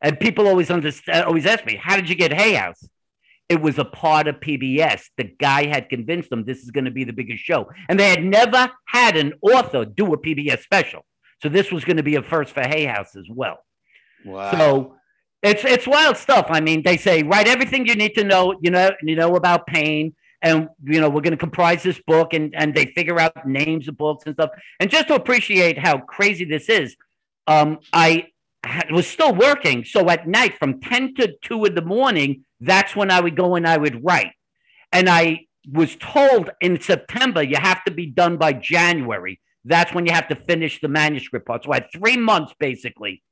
and 0.00 0.18
people 0.18 0.46
always 0.46 0.70
understand, 0.70 1.24
always 1.24 1.46
ask 1.46 1.64
me, 1.66 1.76
how 1.76 1.96
did 1.96 2.08
you 2.08 2.14
get 2.14 2.32
Hay 2.32 2.54
House? 2.54 2.88
It 3.48 3.62
was 3.62 3.78
a 3.78 3.84
part 3.84 4.28
of 4.28 4.40
PBS. 4.40 5.04
The 5.16 5.24
guy 5.24 5.66
had 5.66 5.88
convinced 5.88 6.28
them 6.30 6.44
this 6.44 6.62
is 6.62 6.70
going 6.70 6.84
to 6.84 6.90
be 6.90 7.04
the 7.04 7.12
biggest 7.12 7.42
show, 7.42 7.70
and 7.88 7.98
they 7.98 8.10
had 8.10 8.22
never 8.22 8.70
had 8.86 9.16
an 9.16 9.34
author 9.40 9.84
do 9.84 10.12
a 10.12 10.18
PBS 10.18 10.62
special. 10.62 11.04
So 11.42 11.48
this 11.48 11.70
was 11.70 11.84
going 11.84 11.96
to 11.96 12.02
be 12.02 12.16
a 12.16 12.22
first 12.22 12.52
for 12.52 12.62
Hay 12.62 12.84
House 12.84 13.16
as 13.16 13.26
well. 13.30 13.58
Wow. 14.24 14.50
So 14.50 14.96
it's 15.42 15.64
it's 15.64 15.86
wild 15.86 16.16
stuff. 16.16 16.46
I 16.50 16.60
mean, 16.60 16.82
they 16.82 16.96
say 16.96 17.22
write 17.22 17.48
everything 17.48 17.86
you 17.86 17.94
need 17.94 18.14
to 18.16 18.24
know. 18.24 18.56
You 18.60 18.70
know, 18.70 18.90
you 19.02 19.16
know 19.16 19.36
about 19.36 19.66
pain, 19.66 20.14
and 20.42 20.68
you 20.84 21.00
know 21.00 21.08
we're 21.08 21.20
going 21.20 21.32
to 21.32 21.36
comprise 21.36 21.82
this 21.82 22.00
book, 22.06 22.34
and 22.34 22.54
and 22.54 22.74
they 22.74 22.86
figure 22.86 23.20
out 23.20 23.46
names 23.46 23.88
of 23.88 23.96
books 23.96 24.24
and 24.26 24.34
stuff. 24.34 24.50
And 24.80 24.90
just 24.90 25.08
to 25.08 25.14
appreciate 25.14 25.78
how 25.78 25.98
crazy 25.98 26.44
this 26.44 26.68
is, 26.68 26.96
um, 27.46 27.78
I 27.92 28.26
was 28.90 29.06
still 29.06 29.34
working. 29.34 29.84
So 29.84 30.10
at 30.10 30.26
night, 30.26 30.58
from 30.58 30.80
ten 30.80 31.14
to 31.14 31.34
two 31.42 31.64
in 31.64 31.74
the 31.74 31.82
morning, 31.82 32.44
that's 32.60 32.96
when 32.96 33.10
I 33.10 33.20
would 33.20 33.36
go 33.36 33.54
and 33.54 33.66
I 33.66 33.76
would 33.76 34.04
write. 34.04 34.32
And 34.92 35.08
I 35.08 35.46
was 35.70 35.96
told 35.96 36.50
in 36.60 36.80
September 36.80 37.42
you 37.42 37.56
have 37.56 37.84
to 37.84 37.90
be 37.90 38.06
done 38.06 38.36
by 38.36 38.52
January. 38.52 39.40
That's 39.64 39.92
when 39.92 40.06
you 40.06 40.12
have 40.12 40.28
to 40.28 40.36
finish 40.36 40.80
the 40.80 40.88
manuscript 40.88 41.46
part. 41.46 41.64
So 41.64 41.72
I 41.72 41.76
had 41.76 41.88
three 41.92 42.16
months 42.16 42.54
basically. 42.58 43.22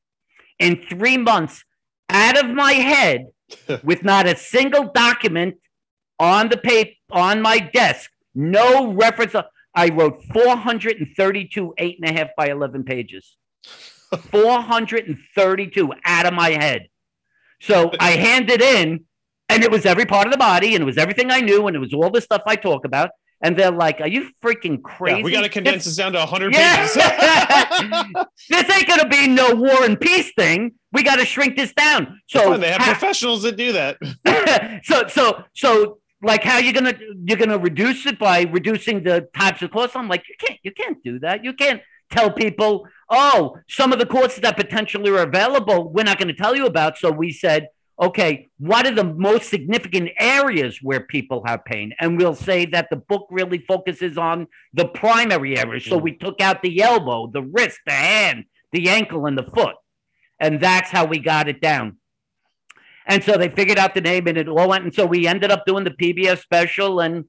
In 0.58 0.82
three 0.88 1.16
months, 1.16 1.64
out 2.08 2.42
of 2.42 2.50
my 2.50 2.72
head 2.72 3.26
with 3.84 4.02
not 4.04 4.26
a 4.26 4.36
single 4.36 4.90
document 4.92 5.56
on 6.18 6.48
the 6.48 6.56
paper 6.56 6.92
on 7.10 7.42
my 7.42 7.58
desk, 7.58 8.10
no 8.34 8.92
reference. 8.92 9.34
I 9.74 9.90
wrote 9.90 10.22
432 10.32 11.74
eight 11.78 11.98
and 12.00 12.10
a 12.10 12.18
half 12.18 12.30
by 12.36 12.48
11 12.48 12.84
pages. 12.84 13.36
432 14.30 15.92
out 16.04 16.26
of 16.26 16.32
my 16.32 16.50
head. 16.50 16.88
So 17.60 17.90
I 17.98 18.10
handed 18.28 18.62
in, 18.62 19.05
and 19.48 19.62
it 19.62 19.70
was 19.70 19.86
every 19.86 20.06
part 20.06 20.26
of 20.26 20.32
the 20.32 20.38
body, 20.38 20.74
and 20.74 20.82
it 20.82 20.84
was 20.84 20.98
everything 20.98 21.30
I 21.30 21.40
knew, 21.40 21.66
and 21.66 21.76
it 21.76 21.80
was 21.80 21.92
all 21.92 22.10
the 22.10 22.20
stuff 22.20 22.42
I 22.46 22.56
talk 22.56 22.84
about. 22.84 23.10
And 23.42 23.56
they're 23.56 23.70
like, 23.70 24.00
"Are 24.00 24.08
you 24.08 24.30
freaking 24.42 24.82
crazy? 24.82 25.18
Yeah, 25.18 25.24
we 25.24 25.30
got 25.30 25.42
to 25.42 25.48
condense 25.50 25.84
this, 25.84 25.96
this 25.96 25.96
down 25.96 26.12
to 26.12 26.18
100 26.20 26.54
Yeah. 26.54 26.76
pages. 26.76 26.94
this 28.48 28.76
ain't 28.76 28.88
gonna 28.88 29.08
be 29.08 29.28
no 29.28 29.54
war 29.54 29.84
and 29.84 30.00
peace 30.00 30.32
thing. 30.34 30.72
We 30.92 31.02
got 31.02 31.16
to 31.16 31.26
shrink 31.26 31.56
this 31.56 31.72
down." 31.74 32.20
So 32.28 32.56
they 32.56 32.72
have 32.72 32.80
ha- 32.80 32.92
professionals 32.92 33.42
that 33.42 33.56
do 33.56 33.72
that. 33.72 33.98
so 34.84 35.06
so 35.08 35.44
so 35.54 35.98
like 36.22 36.42
how 36.42 36.58
you 36.58 36.72
gonna 36.72 36.94
you're 37.26 37.36
gonna 37.36 37.58
reduce 37.58 38.06
it 38.06 38.18
by 38.18 38.42
reducing 38.42 39.02
the 39.02 39.28
types 39.36 39.60
of 39.62 39.70
courses? 39.70 39.96
I'm 39.96 40.08
like, 40.08 40.24
you 40.28 40.34
can't 40.38 40.58
you 40.62 40.72
can't 40.72 41.02
do 41.04 41.18
that. 41.20 41.44
You 41.44 41.52
can't 41.52 41.82
tell 42.10 42.30
people, 42.30 42.86
oh, 43.10 43.56
some 43.68 43.92
of 43.92 43.98
the 43.98 44.06
courses 44.06 44.40
that 44.40 44.56
potentially 44.56 45.10
are 45.10 45.22
available, 45.22 45.90
we're 45.92 46.04
not 46.04 46.18
going 46.18 46.28
to 46.28 46.34
tell 46.34 46.54
you 46.54 46.64
about. 46.64 46.96
So 46.96 47.10
we 47.10 47.32
said, 47.32 47.66
okay, 47.98 48.48
what 48.58 48.86
are 48.86 48.94
the 48.94 49.04
most 49.04 49.48
significant 49.48 50.10
areas 50.18 50.80
where 50.82 51.00
people 51.00 51.42
have 51.46 51.64
pain? 51.64 51.94
And 51.98 52.18
we'll 52.18 52.34
say 52.34 52.66
that 52.66 52.88
the 52.90 52.96
book 52.96 53.26
really 53.30 53.58
focuses 53.58 54.18
on 54.18 54.48
the 54.74 54.86
primary 54.86 55.58
areas. 55.58 55.84
So 55.84 55.96
we 55.96 56.12
took 56.12 56.40
out 56.40 56.62
the 56.62 56.82
elbow, 56.82 57.28
the 57.28 57.42
wrist, 57.42 57.78
the 57.86 57.92
hand, 57.92 58.44
the 58.72 58.90
ankle, 58.90 59.26
and 59.26 59.36
the 59.36 59.44
foot. 59.44 59.76
And 60.38 60.60
that's 60.60 60.90
how 60.90 61.06
we 61.06 61.18
got 61.18 61.48
it 61.48 61.60
down. 61.62 61.96
And 63.06 63.22
so 63.22 63.38
they 63.38 63.48
figured 63.48 63.78
out 63.78 63.94
the 63.94 64.00
name 64.00 64.26
and 64.26 64.36
it 64.36 64.48
all 64.48 64.68
went. 64.68 64.84
And 64.84 64.94
so 64.94 65.06
we 65.06 65.26
ended 65.26 65.50
up 65.50 65.64
doing 65.64 65.84
the 65.84 65.90
PBS 65.90 66.42
special. 66.42 67.00
And 67.00 67.24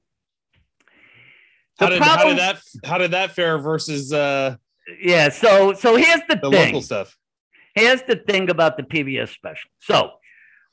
How 1.78 1.88
did, 1.88 2.02
how 2.02 2.24
did 2.24 2.38
that 2.38 2.60
how 2.84 2.98
did 2.98 3.12
that 3.12 3.30
fare 3.30 3.58
versus 3.58 4.12
uh, 4.12 4.56
yeah, 5.00 5.28
so 5.28 5.72
so 5.74 5.96
here's 5.96 6.20
the, 6.28 6.36
the 6.36 6.50
thing. 6.50 6.66
local 6.66 6.82
stuff? 6.82 7.16
Here's 7.74 8.02
the 8.02 8.16
thing 8.16 8.50
about 8.50 8.76
the 8.76 8.82
PBS 8.82 9.28
special. 9.28 9.70
So 9.78 10.17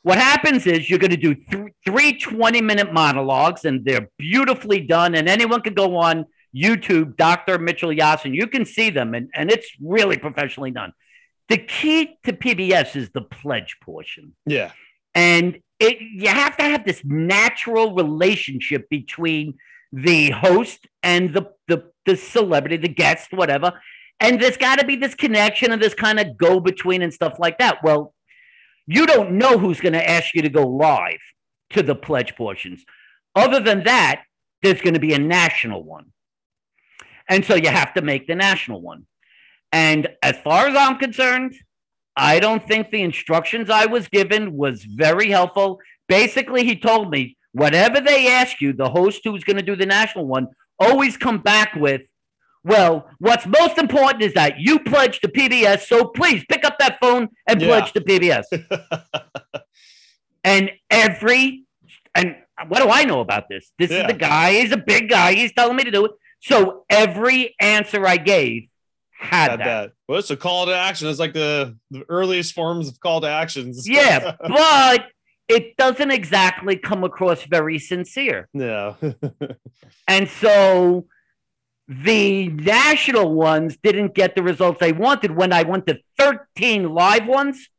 what 0.05 0.19
happens 0.19 0.67
is 0.67 0.87
you're 0.87 0.99
going 0.99 1.09
to 1.09 1.17
do 1.17 1.33
th- 1.33 1.73
three 1.83 2.15
20 2.19 2.61
minute 2.61 2.93
monologues 2.93 3.65
and 3.65 3.83
they're 3.83 4.07
beautifully 4.19 4.79
done. 4.79 5.15
And 5.15 5.27
anyone 5.27 5.61
can 5.61 5.73
go 5.73 5.97
on 5.97 6.25
YouTube, 6.55 7.17
Dr. 7.17 7.57
Mitchell 7.57 7.89
Yasin. 7.89 8.35
You 8.35 8.45
can 8.45 8.65
see 8.65 8.91
them 8.91 9.15
and, 9.15 9.31
and 9.33 9.51
it's 9.51 9.67
really 9.81 10.17
professionally 10.17 10.69
done. 10.69 10.93
The 11.49 11.57
key 11.57 12.19
to 12.23 12.33
PBS 12.33 12.95
is 12.95 13.09
the 13.15 13.21
pledge 13.21 13.77
portion. 13.83 14.35
Yeah. 14.45 14.71
and 15.15 15.59
it 15.79 15.97
you 15.99 16.29
have 16.29 16.55
to 16.57 16.63
have 16.63 16.85
this 16.85 17.01
natural 17.03 17.95
relationship 17.95 18.87
between 18.89 19.55
the 19.91 20.29
host 20.29 20.87
and 21.01 21.33
the 21.33 21.49
the, 21.67 21.83
the 22.05 22.15
celebrity 22.15 22.77
the 22.77 22.87
guest 22.87 23.33
whatever 23.33 23.73
and 24.19 24.41
there's 24.41 24.57
got 24.57 24.79
to 24.79 24.85
be 24.85 24.95
this 24.95 25.15
connection 25.15 25.71
and 25.73 25.81
this 25.81 25.93
kind 25.93 26.19
of 26.19 26.37
go 26.37 26.59
between 26.59 27.01
and 27.01 27.13
stuff 27.13 27.35
like 27.39 27.57
that 27.57 27.83
well 27.83 28.14
you 28.87 29.05
don't 29.05 29.33
know 29.33 29.57
who's 29.57 29.81
going 29.81 29.93
to 29.93 30.09
ask 30.09 30.33
you 30.33 30.41
to 30.43 30.49
go 30.49 30.67
live 30.67 31.19
to 31.71 31.83
the 31.83 31.95
pledge 31.95 32.35
portions. 32.35 32.83
Other 33.35 33.59
than 33.59 33.83
that 33.83 34.23
there's 34.61 34.81
going 34.81 34.93
to 34.93 34.99
be 34.99 35.13
a 35.13 35.19
national 35.19 35.83
one. 35.83 36.11
And 37.27 37.43
so 37.43 37.55
you 37.55 37.69
have 37.69 37.93
to 37.95 38.01
make 38.01 38.27
the 38.27 38.35
national 38.35 38.81
one. 38.81 39.05
And 39.71 40.07
as 40.21 40.37
far 40.37 40.67
as 40.67 40.75
i'm 40.77 40.97
concerned 40.97 41.55
I 42.15 42.39
don't 42.39 42.65
think 42.65 42.91
the 42.91 43.01
instructions 43.01 43.69
I 43.69 43.87
was 43.87 44.07
given 44.07 44.55
was 44.55 44.83
very 44.83 45.29
helpful. 45.29 45.79
Basically, 46.07 46.63
he 46.63 46.77
told 46.77 47.11
me 47.11 47.37
whatever 47.51 47.99
they 47.99 48.29
ask 48.29 48.61
you, 48.61 48.73
the 48.73 48.89
host 48.89 49.21
who's 49.23 49.43
going 49.43 49.57
to 49.57 49.63
do 49.63 49.75
the 49.75 49.85
national 49.85 50.25
one, 50.25 50.47
always 50.79 51.17
come 51.17 51.39
back 51.39 51.75
with, 51.75 52.01
well, 52.65 53.07
what's 53.19 53.45
most 53.45 53.77
important 53.77 54.23
is 54.23 54.33
that 54.33 54.59
you 54.59 54.79
pledge 54.79 55.19
to 55.21 55.27
PBS. 55.27 55.81
So 55.87 56.05
please 56.07 56.43
pick 56.49 56.65
up 56.65 56.77
that 56.79 56.97
phone 56.99 57.29
and 57.47 57.61
Yeah. 57.61 57.67
pledge 57.67 57.93
to 57.93 58.01
PBS. 58.01 58.43
and 60.43 60.71
every, 60.89 61.63
and 62.15 62.35
what 62.67 62.81
do 62.81 62.89
I 62.89 63.03
know 63.03 63.19
about 63.21 63.49
this? 63.49 63.71
This 63.77 63.91
Yeah. 63.91 64.01
is 64.01 64.07
the 64.07 64.13
guy. 64.13 64.53
He's 64.61 64.71
a 64.71 64.77
big 64.77 65.09
guy. 65.09 65.33
He's 65.33 65.53
telling 65.53 65.75
me 65.75 65.83
to 65.83 65.91
do 65.91 66.05
it. 66.05 66.11
So 66.41 66.85
every 66.89 67.55
answer 67.59 68.05
I 68.05 68.17
gave 68.17 68.67
had, 69.17 69.51
Had 69.51 69.59
that. 69.59 69.65
that. 69.65 69.91
Well, 70.07 70.19
it's 70.19 70.31
a 70.31 70.37
call 70.37 70.65
to 70.65 70.75
action. 70.75 71.07
It's 71.07 71.19
like 71.19 71.33
the, 71.33 71.77
the 71.91 72.03
earliest 72.09 72.53
forms 72.53 72.87
of 72.89 72.99
call 72.99 73.21
to 73.21 73.27
actions. 73.29 73.87
Yeah, 73.89 74.35
but 74.39 75.05
it 75.47 75.77
doesn't 75.77 76.09
exactly 76.11 76.77
come 76.77 77.03
across 77.03 77.43
very 77.43 77.77
sincere. 77.79 78.49
yeah. 78.53 78.93
And 80.07 80.27
so 80.27 81.05
the 81.87 82.47
national 82.49 83.33
ones 83.33 83.77
didn't 83.81 84.15
get 84.15 84.35
the 84.35 84.43
results 84.43 84.79
they 84.79 84.91
wanted. 84.91 85.31
When 85.35 85.53
I 85.53 85.63
went 85.63 85.85
to 85.87 85.99
13 86.17 86.93
live 86.93 87.27
ones, 87.27 87.69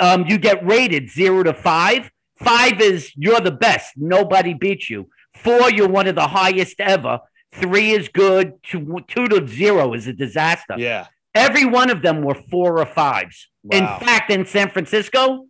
um, 0.00 0.26
you 0.26 0.38
get 0.38 0.64
rated 0.66 1.10
zero 1.10 1.42
to 1.42 1.52
five. 1.52 2.10
Five 2.38 2.80
is 2.80 3.12
you're 3.16 3.40
the 3.40 3.50
best, 3.50 3.94
nobody 3.96 4.54
beats 4.54 4.88
you. 4.88 5.08
Four, 5.34 5.70
you're 5.70 5.88
one 5.88 6.06
of 6.06 6.14
the 6.14 6.26
highest 6.28 6.80
ever. 6.80 7.20
Three 7.52 7.90
is 7.92 8.08
good. 8.08 8.54
Two, 8.62 8.98
two 9.08 9.28
to 9.28 9.46
zero 9.46 9.94
is 9.94 10.06
a 10.06 10.12
disaster. 10.12 10.74
yeah. 10.76 11.06
Every 11.34 11.66
one 11.66 11.90
of 11.90 12.02
them 12.02 12.22
were 12.22 12.34
four 12.34 12.80
or 12.80 12.86
fives. 12.86 13.48
Wow. 13.62 13.78
In 13.78 13.84
fact, 14.06 14.30
in 14.30 14.44
San 14.46 14.70
Francisco, 14.70 15.46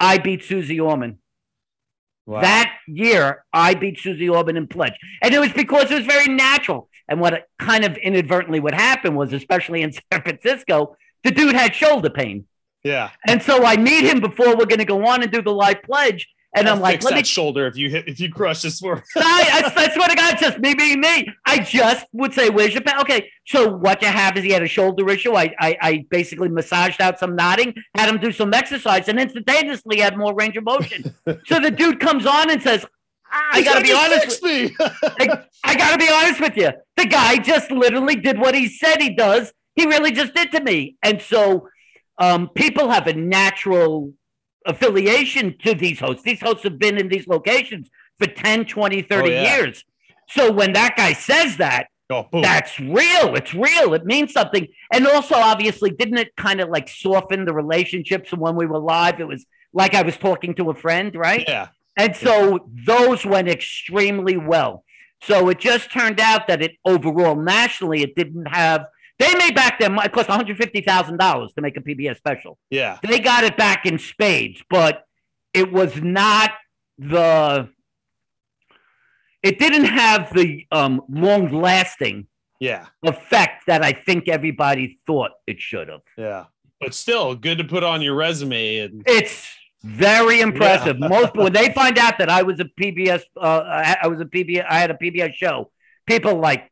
I 0.00 0.16
beat 0.16 0.42
Susie 0.44 0.80
Orman. 0.80 1.18
Wow. 2.24 2.40
That 2.40 2.72
year, 2.86 3.44
I 3.52 3.74
beat 3.74 3.98
Susie 4.00 4.28
Orman 4.28 4.56
in 4.56 4.66
pledge. 4.66 4.94
And 5.20 5.34
it 5.34 5.38
was 5.38 5.52
because 5.52 5.90
it 5.90 5.96
was 5.96 6.06
very 6.06 6.28
natural. 6.28 6.88
And 7.08 7.20
what 7.20 7.48
kind 7.58 7.84
of 7.84 7.96
inadvertently 7.96 8.60
would 8.60 8.74
happen 8.74 9.14
was, 9.14 9.32
especially 9.32 9.82
in 9.82 9.92
San 10.12 10.22
Francisco, 10.22 10.96
the 11.24 11.30
dude 11.30 11.54
had 11.54 11.74
shoulder 11.74 12.10
pain. 12.10 12.46
yeah. 12.84 13.10
And 13.26 13.42
so 13.42 13.64
I 13.64 13.76
meet 13.76 14.04
him 14.04 14.20
before 14.20 14.56
we're 14.56 14.66
going 14.66 14.78
to 14.78 14.84
go 14.84 15.04
on 15.06 15.22
and 15.22 15.30
do 15.30 15.42
the 15.42 15.52
live 15.52 15.82
pledge. 15.82 16.28
And 16.54 16.66
I'll 16.68 16.76
I'm 16.76 16.80
like, 16.80 17.02
let 17.02 17.14
me. 17.14 17.22
shoulder 17.22 17.66
if 17.66 17.76
you 17.76 17.90
hit 17.90 18.08
if 18.08 18.18
you 18.18 18.32
crush 18.32 18.62
this 18.62 18.80
word. 18.80 19.02
I, 19.16 19.62
I, 19.76 19.84
I 19.84 19.92
swear 19.92 20.08
to 20.08 20.14
God, 20.14 20.32
it's 20.32 20.40
just 20.40 20.58
me 20.58 20.74
being 20.74 21.00
me. 21.00 21.28
I 21.44 21.58
just 21.58 22.06
would 22.12 22.32
say, 22.32 22.48
"Where's 22.48 22.72
your 22.72 22.82
pen?" 22.82 22.98
Okay, 23.00 23.30
so 23.46 23.68
what 23.68 24.00
you 24.00 24.08
have 24.08 24.38
is 24.38 24.44
he 24.44 24.52
had 24.52 24.62
a 24.62 24.68
shoulder 24.68 25.06
issue. 25.10 25.34
I, 25.34 25.54
I, 25.60 25.76
I 25.82 26.06
basically 26.08 26.48
massaged 26.48 27.02
out 27.02 27.18
some 27.18 27.36
nodding, 27.36 27.74
had 27.94 28.08
him 28.08 28.18
do 28.18 28.32
some 28.32 28.54
exercise, 28.54 29.06
and 29.08 29.20
instantaneously 29.20 30.00
had 30.00 30.16
more 30.16 30.32
range 30.34 30.56
of 30.56 30.64
motion. 30.64 31.14
so 31.46 31.60
the 31.60 31.70
dude 31.70 32.00
comes 32.00 32.24
on 32.24 32.50
and 32.50 32.62
says, 32.62 32.86
"I 33.32 33.62
got 33.62 33.74
to 33.76 33.82
be 33.82 33.92
honest. 33.92 34.42
With. 34.42 34.72
I, 34.80 35.44
I 35.64 35.76
got 35.76 35.92
to 35.92 35.98
be 35.98 36.10
honest 36.12 36.40
with 36.40 36.56
you. 36.56 36.70
The 36.96 37.06
guy 37.06 37.38
just 37.38 37.70
literally 37.70 38.16
did 38.16 38.38
what 38.38 38.54
he 38.54 38.68
said 38.68 39.00
he 39.00 39.14
does. 39.14 39.52
He 39.74 39.86
really 39.86 40.12
just 40.12 40.34
did 40.34 40.50
to 40.52 40.60
me. 40.60 40.96
And 41.02 41.20
so 41.20 41.68
um, 42.18 42.48
people 42.54 42.88
have 42.90 43.06
a 43.06 43.12
natural 43.12 44.12
affiliation 44.64 45.56
to 45.64 45.74
these 45.74 46.00
hosts. 46.00 46.22
These 46.22 46.40
hosts 46.40 46.64
have 46.64 46.78
been 46.78 46.98
in 46.98 47.08
these 47.08 47.26
locations 47.26 47.88
for 48.18 48.26
10, 48.26 48.64
20, 48.66 49.02
30 49.02 49.28
Oh, 49.28 49.30
yeah. 49.32 49.56
years. 49.56 49.84
So 50.28 50.50
when 50.50 50.72
that 50.72 50.96
guy 50.96 51.12
says 51.12 51.58
that, 51.58 51.86
oh, 52.10 52.26
that's 52.32 52.80
real. 52.80 53.34
It's 53.36 53.54
real. 53.54 53.94
It 53.94 54.04
means 54.04 54.32
something. 54.32 54.66
And 54.92 55.06
also, 55.06 55.34
obviously, 55.36 55.90
didn't 55.90 56.18
it 56.18 56.34
kind 56.36 56.60
of 56.60 56.68
like 56.68 56.88
soften 56.88 57.44
the 57.44 57.52
relationships 57.54 58.32
when 58.32 58.56
we 58.56 58.66
were 58.66 58.78
live? 58.80 59.20
It 59.20 59.28
was 59.28 59.46
like 59.72 59.94
I 59.94 60.02
was 60.02 60.16
talking 60.16 60.54
to 60.54 60.70
a 60.70 60.74
friend, 60.74 61.14
right? 61.14 61.44
yeah. 61.46 61.68
And 61.96 62.14
so 62.14 62.68
those 62.84 63.24
went 63.24 63.48
extremely 63.48 64.36
well. 64.36 64.84
So 65.22 65.48
it 65.48 65.58
just 65.58 65.90
turned 65.90 66.20
out 66.20 66.46
that 66.48 66.60
it 66.62 66.72
overall 66.84 67.34
nationally, 67.36 68.02
it 68.02 68.14
didn't 68.14 68.46
have. 68.46 68.84
They 69.18 69.34
made 69.34 69.54
back 69.54 69.78
their 69.80 69.88
money. 69.88 70.06
It 70.06 70.12
cost 70.12 70.28
one 70.28 70.36
hundred 70.38 70.58
fifty 70.58 70.82
thousand 70.82 71.16
dollars 71.16 71.52
to 71.54 71.62
make 71.62 71.76
a 71.76 71.80
PBS 71.80 72.18
special. 72.18 72.58
Yeah. 72.70 72.98
They 73.02 73.18
got 73.18 73.44
it 73.44 73.56
back 73.56 73.86
in 73.86 73.98
spades, 73.98 74.62
but 74.68 75.04
it 75.54 75.72
was 75.72 75.96
not 75.96 76.50
the. 76.98 77.70
It 79.42 79.58
didn't 79.58 79.84
have 79.84 80.32
the 80.34 80.66
um, 80.72 81.02
long-lasting 81.08 82.26
Yeah. 82.58 82.86
effect 83.04 83.64
that 83.68 83.82
I 83.84 83.92
think 83.92 84.28
everybody 84.28 84.98
thought 85.06 85.30
it 85.46 85.60
should 85.60 85.88
have. 85.88 86.00
Yeah. 86.18 86.44
But 86.80 86.94
still 86.94 87.34
good 87.36 87.58
to 87.58 87.64
put 87.64 87.84
on 87.84 88.02
your 88.02 88.14
resume 88.16 88.78
and 88.78 89.02
It's 89.06 89.46
very 89.86 90.40
impressive. 90.40 90.98
Most 91.14 91.34
when 91.34 91.52
they 91.52 91.72
find 91.72 91.98
out 91.98 92.18
that 92.18 92.28
I 92.28 92.42
was 92.42 92.60
a 92.60 92.64
PBS, 92.64 93.22
uh, 93.36 93.62
I 93.66 93.96
I 94.02 94.06
was 94.08 94.20
a 94.20 94.24
PBS, 94.24 94.64
I 94.68 94.78
had 94.78 94.90
a 94.90 94.94
PBS 94.94 95.34
show. 95.34 95.70
People 96.06 96.38
like 96.38 96.70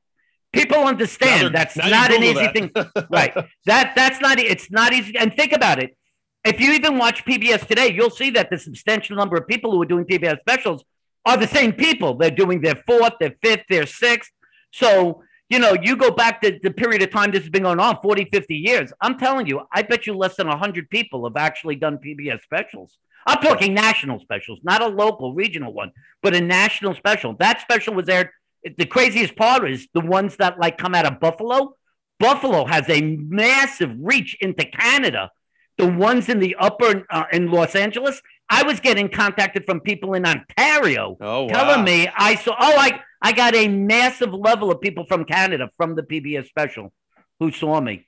people 0.52 0.84
understand 0.84 1.54
that's 1.54 1.76
now 1.76 1.84
you 1.86 1.90
not 1.90 2.12
an 2.12 2.22
easy 2.22 2.34
that. 2.34 2.54
thing, 2.54 2.70
right? 3.10 3.34
That 3.66 3.92
that's 3.94 4.20
not. 4.20 4.38
It's 4.38 4.70
not 4.70 4.92
easy. 4.92 5.16
And 5.16 5.34
think 5.34 5.52
about 5.52 5.82
it. 5.82 5.96
If 6.44 6.60
you 6.60 6.72
even 6.72 6.98
watch 6.98 7.24
PBS 7.24 7.66
today, 7.66 7.92
you'll 7.92 8.10
see 8.10 8.30
that 8.30 8.50
the 8.50 8.58
substantial 8.58 9.16
number 9.16 9.36
of 9.36 9.46
people 9.46 9.70
who 9.72 9.80
are 9.80 9.86
doing 9.86 10.04
PBS 10.04 10.40
specials 10.40 10.84
are 11.24 11.38
the 11.38 11.46
same 11.46 11.72
people. 11.72 12.14
They're 12.14 12.30
doing 12.30 12.60
their 12.60 12.82
fourth, 12.86 13.14
their 13.18 13.34
fifth, 13.42 13.64
their 13.70 13.86
sixth. 13.86 14.30
So 14.72 15.22
you 15.48 15.58
know, 15.58 15.76
you 15.80 15.96
go 15.96 16.10
back 16.10 16.40
to 16.42 16.58
the 16.62 16.70
period 16.70 17.02
of 17.02 17.10
time 17.10 17.30
this 17.30 17.42
has 17.42 17.50
been 17.50 17.64
going 17.64 17.78
on 17.78 17.98
40, 18.02 18.26
50 18.32 18.54
years. 18.56 18.92
I'm 19.00 19.18
telling 19.18 19.46
you, 19.46 19.62
I 19.72 19.82
bet 19.82 20.06
you 20.06 20.14
less 20.16 20.36
than 20.36 20.48
100 20.48 20.88
people 20.90 21.24
have 21.28 21.36
actually 21.36 21.76
done 21.76 21.98
PBS 21.98 22.42
specials. 22.42 22.98
I'm 23.26 23.40
talking 23.42 23.74
national 23.74 24.20
specials, 24.20 24.60
not 24.62 24.82
a 24.82 24.86
local 24.88 25.34
regional 25.34 25.72
one, 25.72 25.92
but 26.22 26.34
a 26.34 26.40
national 26.40 26.94
special. 26.94 27.34
That 27.38 27.60
special 27.60 27.94
was 27.94 28.08
aired. 28.08 28.30
The 28.78 28.86
craziest 28.86 29.36
part 29.36 29.68
is 29.70 29.88
the 29.94 30.00
ones 30.00 30.36
that 30.36 30.58
like 30.58 30.78
come 30.78 30.94
out 30.94 31.06
of 31.06 31.20
Buffalo 31.20 31.76
Buffalo 32.20 32.64
has 32.64 32.88
a 32.88 33.00
massive 33.02 33.90
reach 34.00 34.36
into 34.40 34.64
Canada. 34.64 35.30
The 35.78 35.86
ones 35.86 36.28
in 36.28 36.38
the 36.38 36.54
upper 36.58 37.04
uh, 37.10 37.24
in 37.32 37.50
Los 37.50 37.74
Angeles, 37.74 38.22
I 38.48 38.62
was 38.62 38.78
getting 38.78 39.08
contacted 39.08 39.64
from 39.66 39.80
people 39.80 40.14
in 40.14 40.24
Ontario 40.24 41.16
Oh, 41.20 41.42
wow. 41.42 41.48
telling 41.48 41.84
me 41.84 42.08
I 42.16 42.36
saw. 42.36 42.52
Oh, 42.58 42.76
I 42.78 43.00
I 43.20 43.32
got 43.32 43.54
a 43.56 43.66
massive 43.68 44.32
level 44.32 44.70
of 44.70 44.80
people 44.80 45.04
from 45.08 45.24
Canada 45.24 45.68
from 45.76 45.96
the 45.96 46.02
PBS 46.02 46.46
special 46.46 46.92
who 47.40 47.50
saw 47.50 47.80
me, 47.80 48.06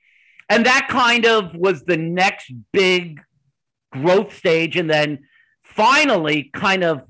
and 0.49 0.65
that 0.65 0.87
kind 0.89 1.25
of 1.25 1.53
was 1.53 1.83
the 1.83 1.97
next 1.97 2.51
big 2.71 3.19
growth 3.91 4.35
stage. 4.35 4.75
And 4.75 4.89
then 4.89 5.27
finally, 5.63 6.49
kind 6.53 6.83
of 6.83 7.03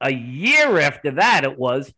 a 0.00 0.12
year 0.12 0.80
after 0.80 1.12
that, 1.12 1.44
it 1.44 1.58
was 1.58 1.92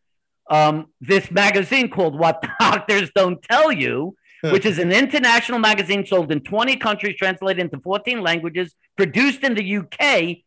um, 0.50 0.86
this 1.00 1.30
magazine 1.30 1.88
called 1.88 2.18
What 2.18 2.44
Doctors 2.60 3.10
Don't 3.14 3.42
Tell 3.42 3.72
You, 3.72 4.16
which 4.42 4.66
is 4.66 4.78
an 4.78 4.92
international 4.92 5.58
magazine 5.58 6.04
sold 6.04 6.30
in 6.30 6.40
20 6.40 6.76
countries, 6.76 7.16
translated 7.16 7.60
into 7.60 7.78
14 7.78 8.20
languages, 8.20 8.74
produced 8.96 9.42
in 9.42 9.54
the 9.54 9.76
UK, 9.78 10.38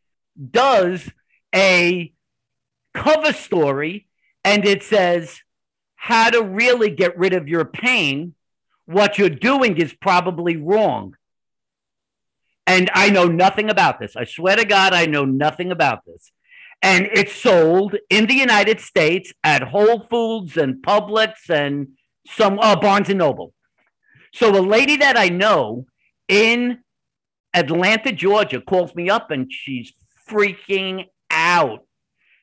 does 0.52 1.10
a 1.56 2.14
cover 2.94 3.34
story 3.34 4.08
and 4.44 4.66
it 4.66 4.84
says 4.84 5.42
how 5.96 6.30
to 6.30 6.42
really 6.42 6.90
get 6.90 7.18
rid 7.18 7.34
of 7.34 7.48
your 7.48 7.66
pain. 7.66 8.34
What 8.86 9.18
you're 9.18 9.30
doing 9.30 9.78
is 9.78 9.94
probably 9.94 10.56
wrong. 10.56 11.16
And 12.68 12.92
I 12.94 13.10
know 13.10 13.26
nothing 13.26 13.70
about 13.70 14.00
this. 14.00 14.18
I 14.18 14.26
swear 14.26 14.58
to 14.58 14.66
God, 14.66 14.94
I 14.94 15.06
know 15.06 15.24
nothing 15.24 15.72
about 15.72 16.06
this. 16.06 16.32
And 16.82 17.10
it's 17.14 17.34
sold 17.34 17.96
in 18.10 18.28
the 18.28 18.36
United 18.36 18.82
States 18.82 19.34
at 19.44 19.64
Whole 19.64 20.02
Foods 20.02 20.58
and 20.58 20.84
Publix 20.84 21.50
and 21.50 21.88
some 22.28 22.60
uh, 22.60 22.76
Barnes 22.76 23.10
and 23.10 23.20
Noble. 23.20 23.54
So 24.34 24.56
a 24.56 24.62
lady 24.62 24.98
that 24.98 25.18
I 25.18 25.30
know 25.30 25.86
in 26.28 26.80
Atlanta, 27.54 28.12
Georgia, 28.12 28.62
calls 28.62 28.94
me 28.94 29.10
up 29.10 29.32
and 29.32 29.52
she's 29.52 29.94
freaking 30.30 31.06
out. 31.32 31.86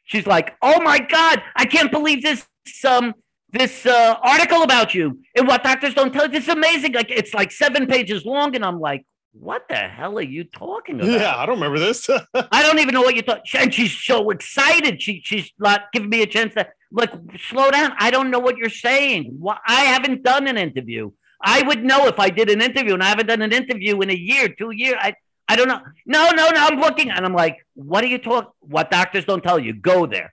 She's 0.04 0.26
like, 0.26 0.56
"Oh 0.60 0.80
my 0.82 0.98
God, 0.98 1.42
I 1.54 1.66
can't 1.66 1.92
believe 1.92 2.22
this 2.22 2.46
um 2.88 3.14
this 3.52 3.86
uh, 3.86 4.16
article 4.22 4.62
about 4.62 4.94
you 4.94 5.20
and 5.36 5.46
what 5.46 5.62
doctors 5.62 5.94
don't 5.94 6.12
tell 6.12 6.24
you. 6.24 6.32
This 6.32 6.44
is 6.44 6.48
amazing. 6.48 6.94
Like 6.94 7.10
it's 7.10 7.34
like 7.34 7.52
seven 7.52 7.86
pages 7.86 8.24
long." 8.24 8.56
And 8.56 8.64
I'm 8.64 8.80
like, 8.80 9.06
"What 9.34 9.68
the 9.68 9.76
hell 9.76 10.18
are 10.18 10.22
you 10.22 10.44
talking 10.44 11.00
about?" 11.00 11.10
Yeah, 11.10 11.36
I 11.36 11.46
don't 11.46 11.56
remember 11.56 11.78
this. 11.78 12.08
I 12.34 12.62
don't 12.62 12.78
even 12.78 12.94
know 12.94 13.02
what 13.02 13.16
you 13.16 13.22
thought. 13.22 13.42
And 13.54 13.72
she's 13.72 13.96
so 13.96 14.30
excited. 14.30 15.02
She 15.02 15.20
she's 15.24 15.52
not 15.58 15.92
giving 15.92 16.08
me 16.08 16.22
a 16.22 16.26
chance 16.26 16.54
to 16.54 16.66
like 16.90 17.12
slow 17.48 17.70
down. 17.70 17.92
I 17.98 18.10
don't 18.10 18.30
know 18.30 18.38
what 18.38 18.56
you're 18.56 18.70
saying. 18.70 19.36
Why 19.38 19.58
I 19.66 19.82
haven't 19.84 20.22
done 20.22 20.46
an 20.46 20.56
interview. 20.56 21.10
I 21.42 21.62
would 21.62 21.84
know 21.84 22.06
if 22.06 22.18
I 22.18 22.30
did 22.30 22.48
an 22.48 22.62
interview, 22.62 22.94
and 22.94 23.02
I 23.02 23.08
haven't 23.08 23.26
done 23.26 23.42
an 23.42 23.52
interview 23.52 24.00
in 24.00 24.10
a 24.10 24.14
year, 24.14 24.48
two 24.48 24.70
years. 24.70 24.96
I 25.00 25.14
I 25.48 25.56
don't 25.56 25.68
know. 25.68 25.80
No, 26.06 26.30
no, 26.30 26.48
no. 26.50 26.66
I'm 26.66 26.80
looking, 26.80 27.10
and 27.10 27.24
I'm 27.26 27.34
like, 27.34 27.66
what 27.74 28.02
are 28.02 28.08
you 28.08 28.18
talking? 28.18 28.50
What 28.60 28.90
doctors 28.90 29.24
don't 29.24 29.42
tell 29.42 29.58
you? 29.58 29.74
Go 29.74 30.06
there. 30.06 30.32